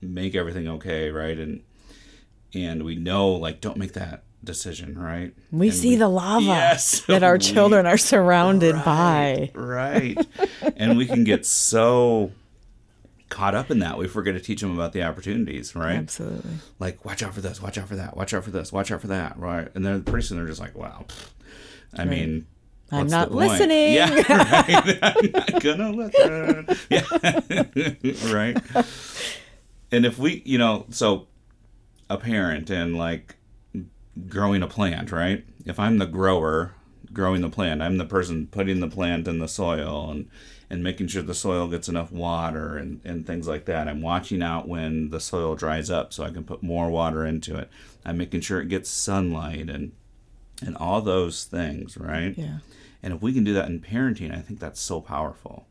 make 0.02 0.36
everything 0.36 0.68
okay, 0.68 1.10
right? 1.10 1.38
And 1.38 1.62
and 2.54 2.84
we 2.84 2.96
know 2.96 3.30
like 3.30 3.62
don't 3.62 3.78
make 3.78 3.94
that 3.94 4.24
decision, 4.44 5.00
right? 5.00 5.34
We 5.52 5.70
And 5.70 5.75
see 5.78 5.96
the 5.96 6.08
lava 6.10 6.46
Yes, 6.46 7.02
that 7.08 7.24
our 7.24 7.34
we- 7.34 7.40
children 7.40 7.86
are 7.88 7.98
surrounded 7.98 8.75
by. 8.86 9.50
Right. 9.56 10.18
and 10.78 10.98
we 10.98 11.08
can 11.08 11.24
get 11.24 11.46
so 11.48 12.32
caught 13.30 13.56
up 13.56 13.72
in 13.72 13.80
that 13.80 13.98
we 13.98 14.08
forget 14.08 14.34
to 14.36 14.39
teach 14.39 14.62
them 14.62 14.74
about 14.74 14.94
the 14.94 15.03
opportunities, 15.03 15.75
right? 15.75 15.96
Absolutely. 15.96 16.51
like 16.80 17.03
watch 17.03 17.24
out 17.24 17.34
for 17.34 17.42
this, 17.42 17.62
watch 17.62 17.77
out 17.77 17.88
for 17.88 17.96
that, 17.96 18.15
watch 18.15 18.34
out 18.34 18.44
for 18.44 18.51
this, 18.51 18.72
watch 18.72 18.92
out 18.92 19.01
for 19.01 19.08
that, 19.08 19.38
right? 19.39 19.70
And 19.75 19.86
then 19.86 20.03
pretty 20.03 20.27
soon 20.27 20.38
they're 20.38 20.48
just 20.48 20.62
like, 20.62 20.77
wow. 20.77 21.06
I 21.96 22.06
mean, 22.06 22.48
I'm 22.92 23.08
not 23.08 23.32
listening. 23.32 23.94
Yeah, 23.94 24.10
right. 24.30 25.00
I'm 25.01 25.32
not 25.32 25.62
gonna 25.62 25.92
listen. 25.92 26.68
Yeah, 26.89 28.34
right. 28.34 28.58
And 29.92 30.06
if 30.06 30.18
we, 30.18 30.42
you 30.46 30.58
know, 30.58 30.86
so 30.89 31.27
a 32.10 32.18
parent 32.18 32.70
and 32.70 32.98
like 32.98 33.36
growing 34.27 34.62
a 34.63 34.68
plant, 34.68 35.12
right? 35.12 35.44
If 35.65 35.80
I'm 35.80 35.98
the 35.98 36.06
grower 36.06 36.75
growing 37.12 37.42
the 37.42 37.50
plant, 37.50 37.82
I'm 37.82 37.98
the 37.98 38.06
person 38.06 38.48
putting 38.48 38.80
the 38.80 38.88
plant 38.89 39.27
in 39.27 39.39
the 39.39 39.48
soil 39.48 40.10
and 40.12 40.30
and 40.70 40.84
making 40.84 41.08
sure 41.08 41.22
the 41.22 41.34
soil 41.34 41.67
gets 41.67 41.88
enough 41.88 42.12
water 42.12 42.77
and, 42.77 43.01
and 43.03 43.25
things 43.25 43.48
like 43.48 43.65
that. 43.65 43.88
I'm 43.88 44.01
watching 44.01 44.41
out 44.41 44.67
when 44.67 45.10
the 45.10 45.20
soil 45.20 45.55
dries 45.55 45.89
up 45.89 46.13
so 46.13 46.24
I 46.24 46.32
can 46.32 46.43
put 46.43 46.63
more 46.63 46.89
water 46.89 47.25
into 47.25 47.58
it. 47.58 47.70
I'm 48.05 48.17
making 48.17 48.41
sure 48.41 48.62
it 48.62 48.70
gets 48.70 48.89
sunlight 48.89 49.70
and 49.70 49.91
and 50.62 50.77
all 50.77 51.01
those 51.01 51.43
things, 51.43 51.98
right? 51.98 52.38
Yeah. 52.38 52.60
And 53.01 53.13
if 53.13 53.22
we 53.22 53.34
can 53.34 53.43
do 53.43 53.53
that 53.53 53.67
in 53.67 53.82
parenting, 53.82 54.34
I 54.34 54.39
think 54.39 54.60
that's 54.60 54.79
so 54.79 55.01
powerful, 55.01 55.67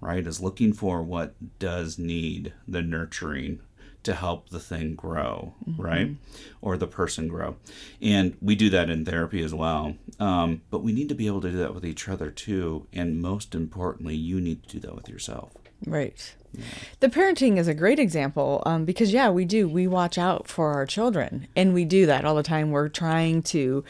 right? 0.00 0.26
Is 0.26 0.40
looking 0.40 0.72
for 0.72 1.02
what 1.02 1.34
does 1.58 1.98
need 1.98 2.54
the 2.66 2.80
nurturing 2.80 3.60
to 4.02 4.14
help 4.14 4.48
the 4.48 4.60
thing 4.60 4.94
grow, 4.94 5.54
right? 5.76 6.16
Or 6.60 6.76
the 6.76 6.86
person 6.86 7.28
grow. 7.28 7.56
And 8.00 8.36
we 8.40 8.54
do 8.54 8.70
that 8.70 8.88
in 8.88 9.04
therapy 9.04 9.42
as 9.42 9.54
well. 9.54 9.96
Um, 10.18 10.62
but 10.70 10.82
we 10.82 10.92
need 10.92 11.08
to 11.10 11.14
be 11.14 11.26
able 11.26 11.40
to 11.42 11.50
do 11.50 11.58
that 11.58 11.74
with 11.74 11.84
each 11.84 12.08
other 12.08 12.30
too. 12.30 12.86
And 12.92 13.20
most 13.20 13.54
importantly, 13.54 14.16
you 14.16 14.40
need 14.40 14.62
to 14.64 14.78
do 14.78 14.80
that 14.86 14.94
with 14.94 15.08
yourself. 15.08 15.52
Right. 15.86 16.34
The 17.00 17.08
parenting 17.08 17.56
is 17.56 17.68
a 17.68 17.74
great 17.74 17.98
example 17.98 18.62
um, 18.66 18.84
because, 18.84 19.12
yeah, 19.12 19.30
we 19.30 19.44
do. 19.44 19.68
We 19.68 19.86
watch 19.86 20.18
out 20.18 20.48
for 20.48 20.72
our 20.72 20.84
children, 20.84 21.46
and 21.54 21.72
we 21.72 21.84
do 21.84 22.06
that 22.06 22.24
all 22.24 22.34
the 22.34 22.42
time. 22.42 22.70
We're 22.70 22.88
trying 22.88 23.42
to 23.44 23.84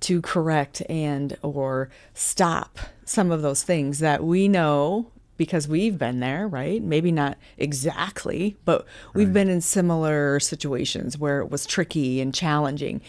to 0.00 0.20
correct 0.20 0.82
and 0.88 1.36
or 1.42 1.88
stop 2.12 2.78
some 3.04 3.30
of 3.30 3.40
those 3.40 3.62
things 3.62 4.00
that 4.00 4.24
we 4.24 4.48
know 4.48 5.10
because 5.42 5.66
we've 5.66 5.98
been 5.98 6.20
there, 6.20 6.46
right? 6.46 6.80
Maybe 6.80 7.10
not 7.10 7.36
exactly, 7.58 8.56
but 8.64 8.86
we've 9.12 9.32
been 9.32 9.48
in 9.48 9.60
similar 9.60 10.38
situations 10.38 11.18
where 11.18 11.40
it 11.40 11.50
was 11.50 11.66
tricky 11.66 12.20
and 12.20 12.32
challenging, 12.32 13.00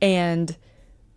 and 0.00 0.56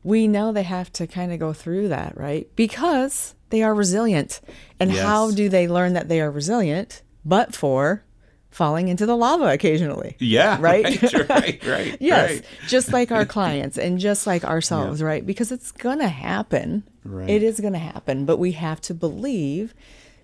we 0.04 0.28
know 0.28 0.52
they 0.52 0.64
have 0.64 0.92
to 0.94 1.06
kind 1.06 1.32
of 1.32 1.40
go 1.40 1.54
through 1.54 1.90
that, 1.90 2.18
right? 2.18 2.48
Because 2.56 3.36
they 3.52 3.62
are 3.62 3.74
resilient. 3.76 4.42
And 4.80 4.92
Yes. 4.92 5.04
how 5.04 5.32
do 5.32 5.50
they 5.50 5.68
learn 5.68 5.94
that 5.94 6.10
they 6.10 6.20
are 6.20 6.32
resilient? 6.32 7.02
But 7.24 7.54
for 7.56 8.04
falling 8.52 8.88
into 8.88 9.06
the 9.06 9.16
lava 9.18 9.46
occasionally. 9.52 10.16
Yeah. 10.20 10.58
Right? 10.62 11.02
Right. 11.02 11.30
Right. 11.30 11.66
right 11.66 11.98
Yes, 12.02 12.32
right. 12.32 12.46
just 12.68 12.94
like 12.94 13.12
our 13.12 13.26
clients 13.26 13.78
and 13.78 14.00
just 14.00 14.26
like 14.26 14.44
ourselves, 14.46 15.04
right? 15.04 15.26
Because 15.26 15.52
it's 15.52 15.72
going 15.72 16.00
to 16.00 16.08
happen. 16.08 16.84
Right. 17.04 17.30
It 17.30 17.44
is 17.44 17.60
going 17.60 17.74
to 17.74 17.80
happen, 17.80 18.26
but 18.26 18.38
we 18.38 18.54
have 18.54 18.80
to 18.82 18.94
believe 18.94 19.74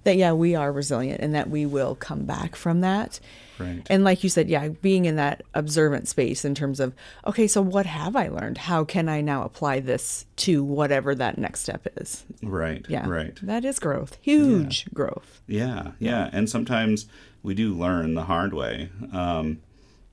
that 0.03 0.17
yeah, 0.17 0.33
we 0.33 0.55
are 0.55 0.71
resilient 0.71 1.21
and 1.21 1.33
that 1.33 1.49
we 1.49 1.65
will 1.65 1.95
come 1.95 2.25
back 2.25 2.55
from 2.55 2.81
that. 2.81 3.19
Right. 3.59 3.85
And 3.89 4.03
like 4.03 4.23
you 4.23 4.29
said, 4.29 4.49
yeah, 4.49 4.69
being 4.69 5.05
in 5.05 5.17
that 5.17 5.43
observant 5.53 6.07
space 6.07 6.43
in 6.43 6.55
terms 6.55 6.79
of 6.79 6.93
okay, 7.27 7.47
so 7.47 7.61
what 7.61 7.85
have 7.85 8.15
I 8.15 8.27
learned? 8.27 8.57
How 8.57 8.83
can 8.83 9.07
I 9.07 9.21
now 9.21 9.43
apply 9.43 9.79
this 9.81 10.25
to 10.37 10.63
whatever 10.63 11.13
that 11.15 11.37
next 11.37 11.61
step 11.61 11.87
is? 11.97 12.25
Right. 12.41 12.85
Yeah. 12.89 13.07
Right. 13.07 13.37
That 13.43 13.63
is 13.63 13.77
growth. 13.79 14.17
Huge 14.21 14.85
growth. 14.93 15.41
Yeah, 15.47 15.91
yeah, 15.99 16.29
and 16.33 16.49
sometimes 16.49 17.05
we 17.43 17.53
do 17.53 17.73
learn 17.73 18.13
the 18.13 18.23
hard 18.23 18.53
way. 18.53 18.89
Um, 19.11 19.61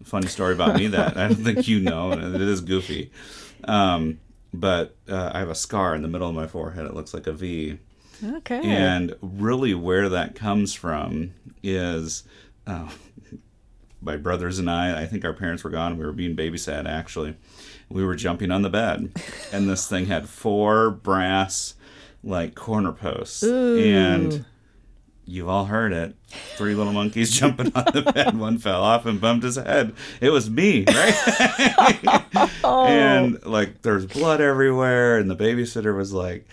funny 0.05 0.29
story 0.29 0.53
about 0.53 0.77
me 0.77 0.87
that 0.89 1.17
I 1.17 1.29
don't 1.29 1.37
think 1.37 1.69
you 1.69 1.81
know, 1.81 2.13
it 2.13 2.41
is 2.41 2.61
goofy. 2.61 3.11
Um, 3.65 4.21
but 4.53 4.97
uh, 5.09 5.31
I 5.35 5.41
have 5.41 5.51
a 5.51 5.55
scar 5.55 5.95
in 5.95 6.03
the 6.03 6.09
middle 6.09 6.29
of 6.29 6.35
my 6.35 6.47
forehead. 6.47 6.87
It 6.87 6.95
looks 6.95 7.13
like 7.13 7.27
a 7.27 7.33
V. 7.33 7.79
Okay. 8.25 8.61
And 8.63 9.15
really, 9.21 9.75
where 9.75 10.09
that 10.09 10.35
comes 10.35 10.75
from 10.75 11.35
is 11.63 12.25
uh, 12.67 12.89
my 14.01 14.17
brothers 14.17 14.59
and 14.59 14.71
I. 14.71 15.03
I 15.03 15.07
think 15.07 15.25
our 15.25 15.33
parents 15.33 15.65
were 15.65 15.71
gone. 15.71 15.99
We 15.99 16.05
were 16.05 16.13
being 16.13 16.37
babysat, 16.37 16.87
actually. 16.87 17.37
We 17.89 18.05
were 18.05 18.17
jumping 18.17 18.51
on 18.51 18.63
the 18.63 18.71
bed, 18.71 19.13
and 19.53 19.69
this 19.69 19.89
thing 19.89 20.07
had 20.07 20.29
four 20.29 20.91
brass, 20.91 21.75
like, 22.23 22.55
corner 22.55 22.93
posts. 22.93 23.43
And 23.43 24.45
you've 25.25 25.49
all 25.49 25.67
heard 25.67 25.93
it. 25.93 26.17
Three 26.57 26.75
little 26.75 26.93
monkeys 26.93 27.31
jumping 27.39 27.73
on 27.75 27.85
the 27.93 28.03
bed. 28.03 28.39
One 28.39 28.59
fell 28.59 28.83
off 28.83 29.07
and 29.07 29.21
bumped 29.21 29.45
his 29.45 29.57
head. 29.57 29.95
It 30.21 30.31
was 30.31 30.51
me, 30.51 30.85
right? 30.87 32.15
And 32.65 33.45
like 33.47 33.83
there's 33.83 34.05
blood 34.07 34.41
everywhere, 34.41 35.17
and 35.19 35.31
the 35.31 35.37
babysitter 35.37 35.97
was 35.97 36.13
like, 36.13 36.47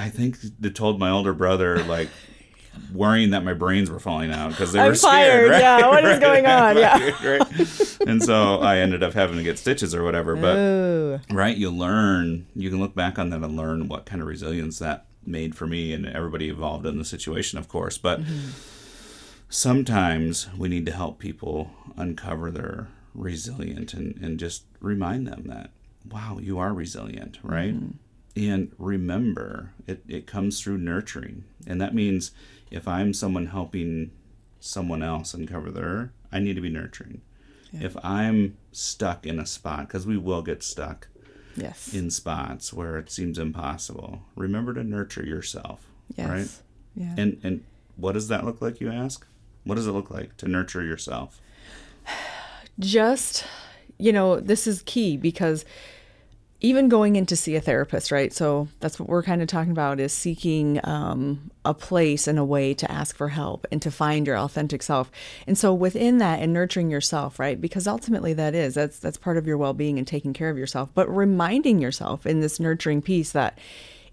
I 0.00 0.08
think 0.08 0.38
they 0.58 0.70
told 0.70 0.98
my 0.98 1.10
older 1.10 1.32
brother 1.34 1.82
like 1.84 2.08
worrying 2.92 3.30
that 3.30 3.44
my 3.44 3.52
brains 3.52 3.90
were 3.90 3.98
falling 3.98 4.32
out 4.32 4.50
because 4.50 4.72
they 4.72 4.80
I'm 4.80 4.88
were 4.88 4.94
scared. 4.94 5.12
fired. 5.12 5.50
Right? 5.50 5.60
Yeah, 5.60 5.88
what 5.88 6.04
is 6.04 6.18
going 6.28 6.46
on? 6.46 6.76
Yeah. 6.76 6.98
right. 7.28 7.98
And 8.06 8.22
so 8.22 8.60
I 8.60 8.78
ended 8.78 9.02
up 9.02 9.12
having 9.12 9.36
to 9.36 9.42
get 9.42 9.58
stitches 9.58 9.94
or 9.94 10.02
whatever. 10.02 10.36
But 10.36 10.56
Ooh. 10.56 11.20
right, 11.30 11.56
you 11.56 11.70
learn. 11.70 12.46
You 12.54 12.70
can 12.70 12.80
look 12.80 12.94
back 12.94 13.18
on 13.18 13.30
that 13.30 13.42
and 13.42 13.56
learn 13.56 13.88
what 13.88 14.06
kind 14.06 14.22
of 14.22 14.28
resilience 14.28 14.78
that 14.78 15.06
made 15.26 15.54
for 15.54 15.66
me 15.66 15.92
and 15.92 16.06
everybody 16.06 16.48
involved 16.48 16.86
in 16.86 16.98
the 16.98 17.04
situation, 17.04 17.58
of 17.58 17.68
course. 17.68 17.98
But 17.98 18.22
mm-hmm. 18.22 18.50
sometimes 19.50 20.48
we 20.56 20.68
need 20.68 20.86
to 20.86 20.92
help 20.92 21.18
people 21.18 21.72
uncover 21.96 22.50
their 22.50 22.88
resilient 23.14 23.92
and, 23.92 24.16
and 24.22 24.38
just 24.38 24.64
remind 24.80 25.26
them 25.26 25.44
that 25.48 25.70
wow 26.08 26.38
you 26.40 26.58
are 26.58 26.72
resilient 26.72 27.38
right 27.42 27.74
mm-hmm. 27.74 27.90
And 28.36 28.72
remember 28.78 29.72
it, 29.86 30.02
it 30.08 30.26
comes 30.26 30.60
through 30.60 30.78
nurturing 30.78 31.44
and 31.66 31.80
that 31.80 31.94
means 31.94 32.30
if 32.70 32.86
i'm 32.86 33.12
someone 33.12 33.46
helping 33.46 34.10
someone 34.60 35.02
else 35.02 35.34
uncover 35.34 35.70
their 35.70 36.12
i 36.30 36.38
need 36.38 36.54
to 36.54 36.60
be 36.60 36.68
nurturing 36.68 37.20
if 37.72 37.96
i'm 38.04 38.56
stuck 38.72 39.26
in 39.26 39.38
a 39.38 39.46
spot 39.46 39.86
because 39.88 40.06
we 40.06 40.16
will 40.16 40.42
get 40.42 40.62
stuck 40.62 41.08
Yes. 41.56 41.92
in 41.92 42.10
spots 42.10 42.72
where 42.72 42.96
it 42.98 43.10
seems 43.10 43.36
impossible 43.38 44.22
remember 44.36 44.72
to 44.74 44.84
nurture 44.84 45.24
yourself 45.26 45.84
yes. 46.16 46.28
right 46.28 46.48
Yeah. 47.02 47.14
and 47.18 47.40
and 47.42 47.64
what 47.96 48.12
does 48.12 48.28
that 48.28 48.44
look 48.44 48.62
like 48.62 48.80
you 48.80 48.90
ask 48.90 49.26
what 49.64 49.74
does 49.74 49.86
it 49.88 49.92
look 49.92 50.10
like 50.10 50.36
to 50.38 50.46
nurture 50.48 50.82
yourself 50.84 51.40
just 52.78 53.44
you 53.98 54.12
know 54.12 54.38
this 54.40 54.66
is 54.66 54.82
key 54.82 55.16
because 55.16 55.64
even 56.60 56.88
going 56.88 57.16
in 57.16 57.26
to 57.26 57.36
see 57.36 57.56
a 57.56 57.60
therapist 57.60 58.10
right? 58.10 58.32
So 58.32 58.68
that's 58.80 58.98
what 58.98 59.08
we're 59.08 59.22
kind 59.22 59.42
of 59.42 59.48
talking 59.48 59.72
about 59.72 60.00
is 60.00 60.12
seeking 60.12 60.80
um, 60.84 61.50
a 61.64 61.74
place 61.74 62.26
and 62.26 62.38
a 62.38 62.44
way 62.44 62.74
to 62.74 62.90
ask 62.90 63.16
for 63.16 63.28
help 63.28 63.66
and 63.72 63.80
to 63.82 63.90
find 63.90 64.26
your 64.26 64.38
authentic 64.38 64.82
self. 64.82 65.10
And 65.46 65.56
so 65.56 65.72
within 65.72 66.18
that 66.18 66.40
and 66.40 66.52
nurturing 66.52 66.90
yourself 66.90 67.38
right? 67.38 67.60
Because 67.60 67.86
ultimately 67.86 68.32
that 68.34 68.54
is 68.54 68.74
that's 68.74 68.98
that's 68.98 69.16
part 69.16 69.36
of 69.36 69.46
your 69.46 69.56
well-being 69.56 69.98
and 69.98 70.06
taking 70.06 70.32
care 70.32 70.50
of 70.50 70.58
yourself. 70.58 70.90
But 70.94 71.08
reminding 71.08 71.80
yourself 71.80 72.26
in 72.26 72.40
this 72.40 72.60
nurturing 72.60 73.02
piece 73.02 73.32
that 73.32 73.58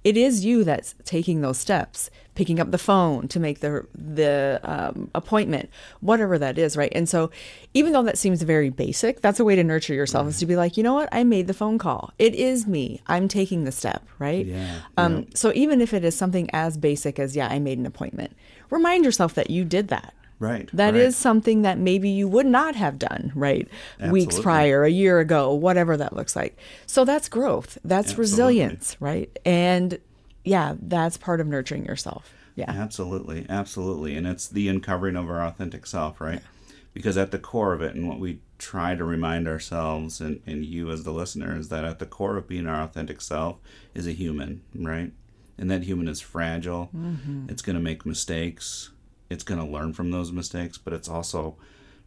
it 0.08 0.16
is 0.16 0.46
you 0.46 0.64
that's 0.64 0.96
taking 1.04 1.42
those 1.42 1.58
steps 1.58 2.10
picking 2.34 2.60
up 2.60 2.72
the 2.72 2.78
phone 2.78 3.28
to 3.28 3.42
make 3.42 3.60
the 3.60 3.86
the 3.94 4.62
um, 4.64 5.10
appointment 5.14 5.70
whatever 6.00 6.38
that 6.38 6.58
is 6.58 6.78
right? 6.78 6.94
And 6.96 7.10
so 7.10 7.30
even 7.74 7.92
though 7.92 8.04
that 8.04 8.18
seems 8.18 8.42
very 8.42 8.70
basic 8.70 9.20
that's 9.20 9.42
a 9.42 9.44
way 9.44 9.58
to 9.58 9.66
nurture 9.66 9.94
yourself 9.94 10.24
right. 10.24 10.30
is 10.30 10.40
to 10.40 10.46
be 10.46 10.56
like 10.56 10.78
you 10.78 10.84
know 10.84 10.94
what? 10.94 11.10
I 11.12 11.26
made 11.26 11.48
the 11.48 11.54
phone 11.54 11.78
call. 11.78 12.14
It 12.18 12.36
is 12.36 12.66
me. 12.66 13.02
I'm 13.08 13.28
taking 13.28 13.66
the 13.66 13.72
step 13.74 14.08
right? 14.18 14.46
Yeah, 14.46 14.80
um, 14.96 15.18
yeah. 15.18 15.26
so 15.34 15.52
even 15.56 15.82
if 15.82 15.94
it 15.94 16.06
is 16.06 16.16
something 16.16 16.50
as 16.54 16.78
basic 16.78 17.20
as 17.20 17.36
yeah 17.36 17.48
i 17.50 17.60
made 17.60 17.78
an 17.78 17.86
appointment 17.86 18.36
remind 18.70 19.04
yourself 19.04 19.34
that 19.34 19.50
you 19.50 19.66
did 19.66 19.90
that 19.90 20.14
Right. 20.40 20.70
That 20.72 20.94
right. 20.94 21.02
is 21.02 21.18
something 21.18 21.64
that 21.64 21.80
maybe 21.80 22.10
you 22.10 22.28
would 22.28 22.46
not 22.46 22.76
have 22.76 23.00
done, 23.00 23.32
right? 23.34 23.68
Absolutely. 24.00 24.20
Weeks 24.20 24.40
prior, 24.40 24.84
a 24.84 24.90
year 24.90 25.20
ago, 25.20 25.54
whatever 25.54 25.98
that 25.98 26.16
looks 26.16 26.36
like. 26.36 26.58
So 26.86 27.06
that's 27.06 27.28
growth. 27.28 27.80
That's 27.84 28.12
Absolutely. 28.12 28.22
resilience, 28.22 28.98
right? 29.00 29.40
And 29.46 30.00
yeah, 30.44 30.76
that's 30.80 31.18
part 31.18 31.42
of 31.42 31.48
nurturing 31.48 31.86
yourself. 31.86 32.32
Yeah. 32.56 32.70
Absolutely. 32.72 33.46
Absolutely. 33.50 34.16
And 34.16 34.28
it's 34.28 34.48
the 34.48 34.68
uncovering 34.68 35.16
of 35.16 35.30
our 35.30 35.44
authentic 35.44 35.88
self, 35.88 36.22
right? 36.22 36.42
Yeah. 36.42 36.74
Because 36.94 37.18
at 37.18 37.32
the 37.32 37.40
core 37.40 37.74
of 37.74 37.82
it, 37.82 37.96
and 37.96 38.08
what 38.08 38.20
we 38.20 38.40
try 38.58 38.96
to 38.96 39.04
remind 39.04 39.48
ourselves 39.48 40.20
and, 40.20 40.42
and 40.48 40.66
you 40.66 40.90
as 40.92 41.04
the 41.04 41.12
listener 41.12 41.56
is 41.56 41.70
that 41.70 41.86
at 41.86 42.00
the 42.00 42.08
core 42.08 42.38
of 42.38 42.48
being 42.48 42.66
our 42.66 42.82
authentic 42.82 43.22
self 43.22 43.58
is 43.94 44.08
a 44.08 44.12
human, 44.12 44.64
right? 44.76 45.12
And 45.58 45.70
that 45.70 45.84
human 45.84 46.08
is 46.08 46.22
fragile. 46.22 46.90
Mm-hmm. 46.96 47.50
It's 47.50 47.62
going 47.62 47.76
to 47.76 47.82
make 47.82 48.06
mistakes 48.06 48.92
it's 49.30 49.44
going 49.44 49.60
to 49.60 49.66
learn 49.66 49.94
from 49.94 50.12
those 50.12 50.32
mistakes, 50.32 50.78
but 50.78 50.94
it's 50.94 51.10
also 51.10 51.58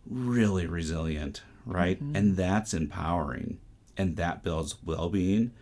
really 0.06 0.66
resilient, 0.66 1.42
right? 1.66 2.02
Mm-hmm. 2.02 2.16
And 2.16 2.36
that's 2.36 2.74
empowering 2.74 3.58
and 4.00 4.16
that 4.16 4.42
builds 4.42 4.76
well 4.84 5.08
being. 5.08 5.52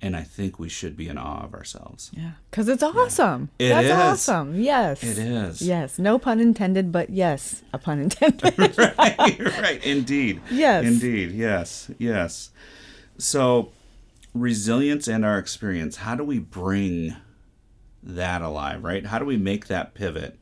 And 0.00 0.14
I 0.14 0.22
think 0.22 0.60
we 0.60 0.68
should 0.68 0.96
be 0.96 1.08
in 1.08 1.18
awe 1.18 1.42
of 1.42 1.54
ourselves. 1.54 2.12
Yeah. 2.14 2.32
Because 2.48 2.68
it's 2.68 2.84
awesome. 2.84 3.50
It 3.58 3.70
That's 3.70 3.86
is. 3.86 3.92
awesome. 3.92 4.54
Yes. 4.60 5.02
It 5.02 5.18
is. 5.18 5.60
Yes. 5.60 5.98
No 5.98 6.20
pun 6.20 6.38
intended, 6.38 6.92
but 6.92 7.10
yes, 7.10 7.62
a 7.72 7.78
pun 7.78 7.98
intended. 7.98 8.78
right, 8.78 9.38
right. 9.60 9.84
Indeed. 9.84 10.40
Yes. 10.52 10.84
Indeed. 10.84 11.32
Yes. 11.32 11.90
Yes. 11.98 12.50
So, 13.18 13.72
resilience 14.32 15.08
and 15.08 15.24
our 15.24 15.36
experience, 15.36 15.96
how 15.96 16.14
do 16.14 16.22
we 16.22 16.38
bring 16.38 17.16
that 18.04 18.40
alive, 18.40 18.84
right? 18.84 19.04
How 19.04 19.18
do 19.18 19.24
we 19.24 19.36
make 19.36 19.66
that 19.66 19.94
pivot? 19.94 20.38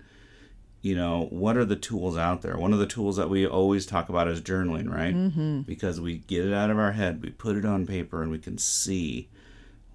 You 0.87 0.95
know, 0.95 1.26
what 1.31 1.57
are 1.57 1.64
the 1.64 1.75
tools 1.75 2.16
out 2.16 2.43
there? 2.43 2.57
One 2.57 2.73
of 2.73 2.78
the 2.78 2.87
tools 2.87 3.16
that 3.16 3.28
we 3.28 3.45
always 3.45 3.87
talk 3.87 4.09
about 4.09 4.28
is 4.28 4.40
journaling, 4.40 4.88
right? 4.88 5.16
Mm-hmm. 5.16 5.62
Because 5.62 6.00
we 6.00 6.19
get 6.19 6.47
it 6.47 6.55
out 6.55 6.71
of 6.71 6.78
our 6.78 6.93
head, 6.93 7.21
we 7.21 7.31
put 7.31 7.57
it 7.57 7.64
on 7.64 7.87
paper, 7.87 8.23
and 8.23 8.31
we 8.31 8.38
can 8.38 8.57
see, 8.57 9.28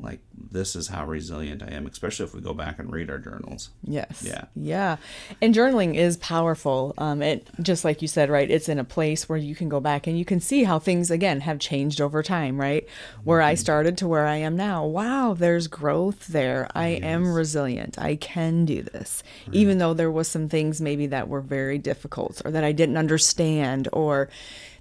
like, 0.01 0.19
this 0.33 0.75
is 0.75 0.87
how 0.87 1.05
resilient 1.05 1.63
I 1.63 1.67
am, 1.67 1.85
especially 1.85 2.25
if 2.25 2.33
we 2.33 2.41
go 2.41 2.53
back 2.53 2.79
and 2.79 2.91
read 2.91 3.09
our 3.09 3.19
journals. 3.19 3.69
Yes. 3.83 4.23
Yeah. 4.25 4.45
Yeah. 4.55 4.97
And 5.41 5.53
journaling 5.53 5.95
is 5.95 6.17
powerful. 6.17 6.93
Um, 6.97 7.21
it 7.21 7.47
just 7.61 7.85
like 7.85 8.01
you 8.01 8.07
said, 8.07 8.29
right? 8.29 8.49
It's 8.49 8.67
in 8.67 8.79
a 8.79 8.83
place 8.83 9.29
where 9.29 9.37
you 9.37 9.55
can 9.55 9.69
go 9.69 9.79
back 9.79 10.07
and 10.07 10.17
you 10.17 10.25
can 10.25 10.39
see 10.39 10.63
how 10.63 10.79
things 10.79 11.11
again 11.11 11.41
have 11.41 11.59
changed 11.59 12.01
over 12.01 12.23
time, 12.23 12.59
right? 12.59 12.87
Where 13.23 13.41
I 13.41 13.53
started 13.53 13.97
to 13.99 14.07
where 14.07 14.25
I 14.25 14.37
am 14.37 14.57
now. 14.57 14.85
Wow, 14.85 15.35
there's 15.37 15.67
growth 15.67 16.27
there. 16.27 16.67
I 16.73 16.87
am 16.87 17.31
resilient. 17.33 17.97
I 17.99 18.15
can 18.15 18.65
do 18.65 18.81
this, 18.81 19.23
even 19.51 19.77
though 19.77 19.93
there 19.93 20.11
was 20.11 20.27
some 20.27 20.49
things 20.49 20.81
maybe 20.81 21.07
that 21.07 21.27
were 21.27 21.41
very 21.41 21.77
difficult 21.77 22.41
or 22.43 22.51
that 22.51 22.63
I 22.63 22.71
didn't 22.71 22.97
understand 22.97 23.87
or 23.93 24.29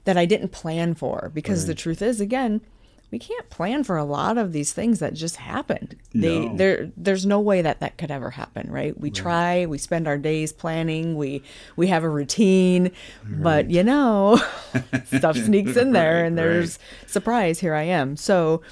that 0.05 0.17
I 0.17 0.25
didn't 0.25 0.49
plan 0.49 0.95
for. 0.95 1.31
Because 1.35 1.67
the 1.67 1.75
truth 1.75 2.03
is, 2.03 2.21
again, 2.21 2.63
we 3.11 3.19
can't 3.19 3.51
plan 3.51 3.83
for 3.85 3.97
a 3.97 4.05
lot 4.05 4.39
of 4.39 4.53
these 4.53 4.73
things 4.73 5.01
that 5.01 5.15
just 5.15 5.37
happened. 5.37 5.97
They 6.15 6.47
No. 6.47 6.57
there 6.57 6.91
there's 6.97 7.27
no 7.27 7.41
way 7.41 7.61
that 7.63 7.81
that 7.81 7.99
could 7.99 8.11
ever 8.11 8.31
happen, 8.31 8.71
right? 8.71 8.99
We 8.99 9.11
try, 9.11 9.67
we 9.67 9.79
spend 9.79 10.07
our 10.07 10.19
days 10.19 10.53
planning, 10.53 11.17
we 11.17 11.43
we 11.77 11.89
have 11.89 12.05
a 12.05 12.09
routine, 12.09 12.93
but 13.29 13.71
you 13.71 13.83
know, 13.83 14.41
stuff 15.07 15.37
sneaks 15.37 15.77
in 15.77 15.93
there 15.93 16.17
Right, 16.21 16.27
and 16.27 16.39
there's 16.39 16.79
surprise, 17.07 17.61
here 17.61 17.75
I 17.75 17.83
am. 17.83 18.17
So 18.17 18.63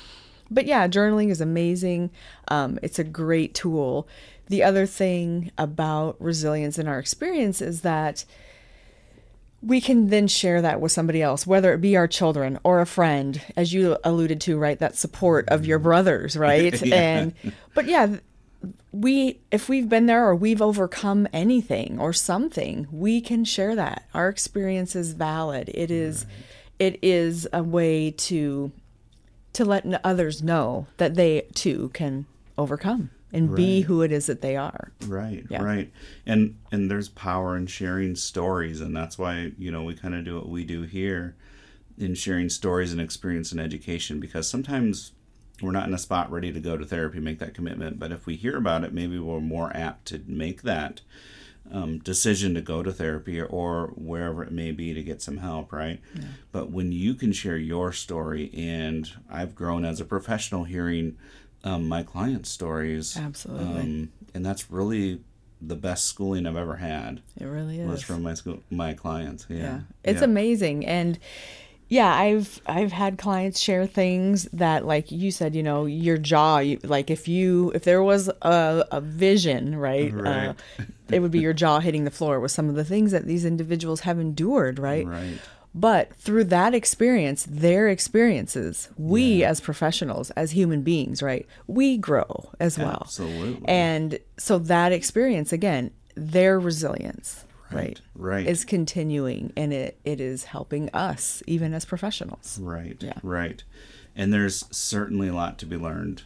but 0.50 0.64
yeah, 0.66 0.88
journaling 0.88 1.30
is 1.30 1.40
amazing. 1.42 2.10
Um, 2.48 2.78
it's 2.82 2.98
a 2.98 3.04
great 3.04 3.54
tool. 3.54 4.08
The 4.46 4.62
other 4.62 4.86
thing 4.86 5.50
about 5.58 6.16
resilience 6.18 6.78
in 6.78 6.88
our 6.88 6.98
experience 6.98 7.60
is 7.60 7.82
that 7.82 8.24
we 9.62 9.80
can 9.80 10.08
then 10.08 10.28
share 10.28 10.62
that 10.62 10.80
with 10.80 10.92
somebody 10.92 11.20
else, 11.20 11.46
whether 11.46 11.72
it 11.72 11.80
be 11.80 11.96
our 11.96 12.06
children 12.06 12.58
or 12.62 12.80
a 12.80 12.86
friend, 12.86 13.40
as 13.56 13.72
you 13.72 13.96
alluded 14.04 14.40
to, 14.42 14.56
right? 14.56 14.78
That 14.78 14.96
support 14.96 15.48
of 15.48 15.66
your 15.66 15.78
brothers, 15.78 16.36
right? 16.38 16.80
Yeah. 16.80 16.96
And, 16.96 17.34
but 17.74 17.86
yeah, 17.86 18.16
we, 18.92 19.40
if 19.50 19.68
we've 19.68 19.88
been 19.88 20.06
there 20.06 20.26
or 20.26 20.34
we've 20.34 20.62
overcome 20.62 21.26
anything 21.32 21.98
or 21.98 22.12
something, 22.12 22.86
we 22.92 23.20
can 23.20 23.44
share 23.44 23.74
that. 23.74 24.04
Our 24.14 24.28
experience 24.28 24.94
is 24.94 25.12
valid. 25.12 25.70
It 25.74 25.90
is, 25.90 26.24
it 26.78 26.98
is 27.02 27.48
a 27.52 27.62
way 27.62 28.12
to, 28.12 28.70
to 29.54 29.64
let 29.64 30.00
others 30.04 30.42
know 30.42 30.86
that 30.98 31.16
they 31.16 31.42
too 31.54 31.90
can 31.94 32.26
overcome 32.56 33.10
and 33.32 33.54
be 33.54 33.82
who 33.82 34.02
it 34.02 34.12
is 34.12 34.26
that 34.26 34.40
they 34.40 34.56
are. 34.56 34.90
Right, 35.06 35.44
Yeah. 35.50 35.62
right. 35.62 35.92
And 36.26 36.56
and 36.72 36.90
there's 36.90 37.08
power 37.08 37.56
in 37.56 37.66
sharing 37.66 38.16
stories 38.16 38.80
and 38.80 38.96
that's 38.96 39.18
why, 39.18 39.52
you 39.58 39.70
know, 39.70 39.82
we 39.84 39.94
kind 39.94 40.14
of 40.14 40.24
do 40.24 40.36
what 40.36 40.48
we 40.48 40.64
do 40.64 40.82
here 40.82 41.36
in 41.98 42.14
sharing 42.14 42.48
stories 42.48 42.92
and 42.92 43.00
experience 43.00 43.52
and 43.52 43.60
education 43.60 44.20
because 44.20 44.48
sometimes 44.48 45.12
we're 45.60 45.72
not 45.72 45.88
in 45.88 45.94
a 45.94 45.98
spot 45.98 46.30
ready 46.30 46.52
to 46.52 46.60
go 46.60 46.76
to 46.76 46.86
therapy, 46.86 47.18
make 47.18 47.40
that 47.40 47.54
commitment. 47.54 47.98
But 47.98 48.12
if 48.12 48.26
we 48.26 48.36
hear 48.36 48.56
about 48.56 48.84
it, 48.84 48.92
maybe 48.92 49.18
we're 49.18 49.40
more 49.40 49.76
apt 49.76 50.06
to 50.06 50.22
make 50.26 50.62
that 50.62 51.00
um, 51.72 51.98
decision 51.98 52.54
to 52.54 52.60
go 52.60 52.82
to 52.84 52.92
therapy 52.92 53.40
or 53.42 53.88
wherever 53.96 54.42
it 54.44 54.52
may 54.52 54.70
be 54.70 54.94
to 54.94 55.02
get 55.02 55.20
some 55.20 55.38
help, 55.38 55.72
right? 55.72 56.00
But 56.52 56.70
when 56.70 56.92
you 56.92 57.14
can 57.14 57.32
share 57.32 57.56
your 57.58 57.92
story, 57.92 58.50
and 58.54 59.10
I've 59.28 59.54
grown 59.56 59.84
as 59.84 60.00
a 60.00 60.04
professional 60.04 60.64
hearing 60.64 61.18
um, 61.64 61.88
my 61.88 62.02
clients' 62.02 62.50
stories, 62.50 63.16
Absolutely. 63.16 63.64
um, 63.66 64.12
and 64.34 64.44
that's 64.46 64.70
really 64.70 65.20
the 65.60 65.74
best 65.74 66.04
schooling 66.06 66.46
I've 66.46 66.56
ever 66.56 66.76
had 66.76 67.20
It 67.36 67.44
really 67.46 67.80
is. 67.80 67.88
was 67.88 68.02
from 68.02 68.22
my 68.22 68.34
school, 68.34 68.62
my 68.70 68.94
clients. 68.94 69.46
Yeah, 69.48 69.56
yeah 69.56 69.80
it's 70.04 70.20
Yeah. 70.20 70.24
amazing 70.26 70.86
and 70.86 71.18
yeah 71.90 72.14
i've 72.14 72.60
i've 72.66 72.92
had 72.92 73.16
clients 73.16 73.58
share 73.58 73.86
things 73.86 74.46
that 74.52 74.84
like 74.84 75.10
you 75.10 75.30
said 75.30 75.54
you 75.54 75.62
know 75.62 75.86
your 75.86 76.18
jaw 76.18 76.58
you, 76.58 76.78
like 76.84 77.10
if 77.10 77.26
you 77.26 77.72
if 77.74 77.82
there 77.84 78.02
was 78.02 78.28
a, 78.42 78.84
a 78.92 79.00
vision 79.00 79.74
right, 79.74 80.12
Right. 80.12 80.48
Uh, 80.78 80.84
it 81.10 81.20
would 81.20 81.30
be 81.30 81.40
your 81.40 81.54
jaw 81.54 81.80
hitting 81.80 82.04
the 82.04 82.10
floor 82.10 82.38
with 82.40 82.52
some 82.52 82.68
of 82.68 82.74
the 82.74 82.84
things 82.84 83.10
that 83.12 83.24
these 83.26 83.44
individuals 83.46 84.00
have 84.00 84.18
endured 84.20 84.78
right 84.78 85.06
Right. 85.06 85.38
But 85.80 86.14
through 86.16 86.44
that 86.44 86.74
experience 86.74 87.46
their 87.48 87.88
experiences 87.88 88.88
we 88.96 89.44
as 89.44 89.60
professionals 89.60 90.30
as 90.30 90.50
human 90.52 90.82
beings 90.82 91.22
right 91.22 91.46
we 91.66 91.96
grow 91.96 92.50
as 92.60 92.78
well 92.78 92.98
Absolutely. 93.02 93.68
and 93.68 94.18
so 94.38 94.58
that 94.58 94.92
experience 94.92 95.52
again 95.52 95.90
their 96.14 96.58
resilience 96.58 97.44
right, 97.70 98.00
right. 98.14 98.46
is 98.46 98.64
continuing 98.64 99.52
and 99.56 99.72
it, 99.72 99.98
it 100.04 100.20
is 100.20 100.44
helping 100.44 100.88
us 100.90 101.42
even 101.46 101.74
as 101.74 101.84
professionals 101.84 102.58
Right, 102.60 102.96
Yeah. 103.00 103.18
right. 103.22 103.62
And 104.16 104.32
there's 104.32 104.64
certainly 104.76 105.28
a 105.28 105.34
lot 105.34 105.58
to 105.58 105.66
be 105.66 105.76
learned 105.76 106.22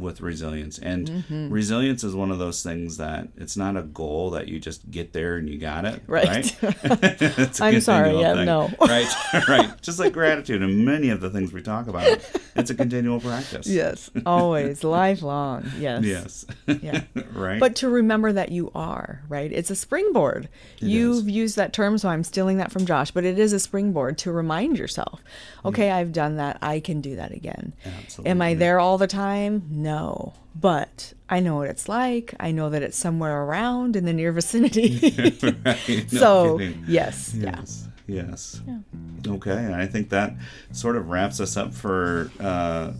with 0.00 0.20
resilience. 0.20 0.78
And 0.78 1.06
Mm-hmm. 1.06 1.50
resilience 1.50 2.02
is 2.04 2.14
one 2.14 2.30
of 2.30 2.38
those 2.38 2.62
things 2.62 2.96
that 2.96 3.28
it's 3.36 3.56
not 3.56 3.76
a 3.76 3.82
goal 3.82 4.30
that 4.30 4.48
you 4.48 4.58
just 4.58 4.90
get 4.90 5.12
there 5.12 5.36
and 5.36 5.48
you 5.48 5.58
got 5.58 5.84
it. 5.84 6.02
Right. 6.06 6.56
It's 6.62 7.60
a 7.60 7.64
I'm 7.64 7.80
sorry, 7.80 8.18
yeah, 8.18 8.34
thing. 8.34 8.46
no. 8.46 8.70
right, 8.80 9.06
right. 9.48 9.82
Just 9.82 9.98
like 9.98 10.12
gratitude 10.12 10.62
and 10.62 10.84
many 10.84 11.10
of 11.10 11.20
the 11.20 11.30
things 11.30 11.52
we 11.52 11.62
talk 11.62 11.86
about, 11.86 12.06
it's 12.56 12.70
a 12.70 12.74
continual 12.74 13.20
practice. 13.20 13.66
yes 13.66 14.10
always 14.24 14.82
lifelong 14.96 15.64
yes 15.78 16.02
Yes. 16.04 16.46
yeah 16.82 17.02
right. 17.32 17.60
but 17.60 17.76
to 17.76 17.88
remember 17.88 18.32
that 18.32 18.50
you 18.50 18.70
are 18.74 19.22
right 19.28 19.52
it's 19.52 19.70
a 19.70 19.76
springboard 19.76 20.48
you've 20.78 21.28
used 21.28 21.56
that 21.56 21.72
term 21.72 21.98
so 21.98 22.08
i'm 22.08 22.24
stealing 22.24 22.56
that 22.58 22.72
from 22.72 22.86
josh 22.86 23.10
but 23.10 23.24
it 23.24 23.38
is 23.38 23.52
a 23.52 23.60
springboard 23.60 24.16
to 24.18 24.32
remind 24.32 24.78
yourself 24.78 25.20
okay 25.64 25.90
i've 25.90 26.12
done 26.12 26.36
that 26.36 26.56
i 26.62 26.80
can 26.80 27.00
do 27.00 27.16
that 27.16 27.30
again 27.32 27.72
Absolutely. 27.84 28.30
am 28.30 28.40
i 28.42 28.54
there 28.54 28.80
all 28.80 28.96
the 28.98 29.06
time 29.06 29.62
no 29.90 30.32
but 30.68 31.12
i 31.28 31.38
know 31.40 31.56
what 31.56 31.68
it's 31.74 31.88
like 31.88 32.34
i 32.40 32.50
know 32.50 32.68
that 32.70 32.82
it's 32.82 32.98
somewhere 33.06 33.42
around 33.44 33.94
in 33.96 34.04
the 34.04 34.12
near 34.20 34.32
vicinity 34.32 34.88
Right. 35.64 36.06
No 36.12 36.18
so 36.24 36.58
kidding. 36.58 36.84
yes, 36.88 37.32
yeah 37.34 37.56
Yes. 37.58 37.82
Yes. 38.08 38.62
Okay. 39.26 39.50
And 39.66 39.74
I 39.74 39.86
think 39.92 40.10
that 40.10 40.30
sort 40.70 40.94
of 40.96 41.08
wraps 41.08 41.40
us 41.40 41.56
up 41.56 41.74
for 41.74 42.30
uh, 42.38 42.92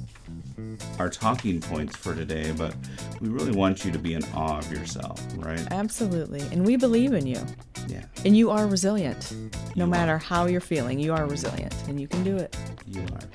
our 0.99 1.09
talking 1.09 1.61
points 1.61 1.94
for 1.96 2.12
today. 2.12 2.51
But 2.51 2.75
we 3.20 3.29
really 3.29 3.53
want 3.62 3.85
you 3.85 3.92
to 3.92 4.01
be 4.01 4.14
in 4.14 4.25
awe 4.35 4.59
of 4.59 4.66
yourself, 4.72 5.22
right? 5.37 5.64
absolutely 5.70 6.40
and 6.51 6.66
we 6.66 6.75
believe 6.77 7.12
in 7.12 7.25
you 7.25 7.40
Yeah. 7.87 8.05
and 8.25 8.37
you 8.37 8.51
are 8.51 8.66
resilient 8.66 9.33
no 9.77 9.85
You 9.85 9.90
matter 9.96 10.14
are. 10.16 10.18
how 10.18 10.46
you're 10.46 10.61
feeling 10.75 10.99
you 10.99 11.12
are 11.14 11.25
resilient 11.27 11.75
and 11.88 12.01
you 12.01 12.09
can 12.09 12.25
do 12.25 12.37
it 12.44 12.57
You 12.88 13.03
are. 13.14 13.27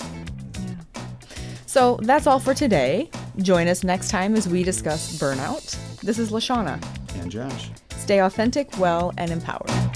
So 1.71 1.97
that's 2.01 2.27
all 2.27 2.38
for 2.38 2.53
today. 2.53 3.10
Join 3.38 3.69
us 3.69 3.81
next 3.81 4.10
time 4.10 4.36
as 4.36 4.45
we 4.45 4.62
discuss 4.62 5.17
burnout. 5.17 5.73
This 6.01 6.19
is 6.19 6.29
Lashana. 6.29 6.84
And 7.21 7.31
Josh. 7.31 7.69
Stay 7.91 8.19
authentic, 8.19 8.77
well, 8.77 9.13
and 9.17 9.31
empowered. 9.31 9.90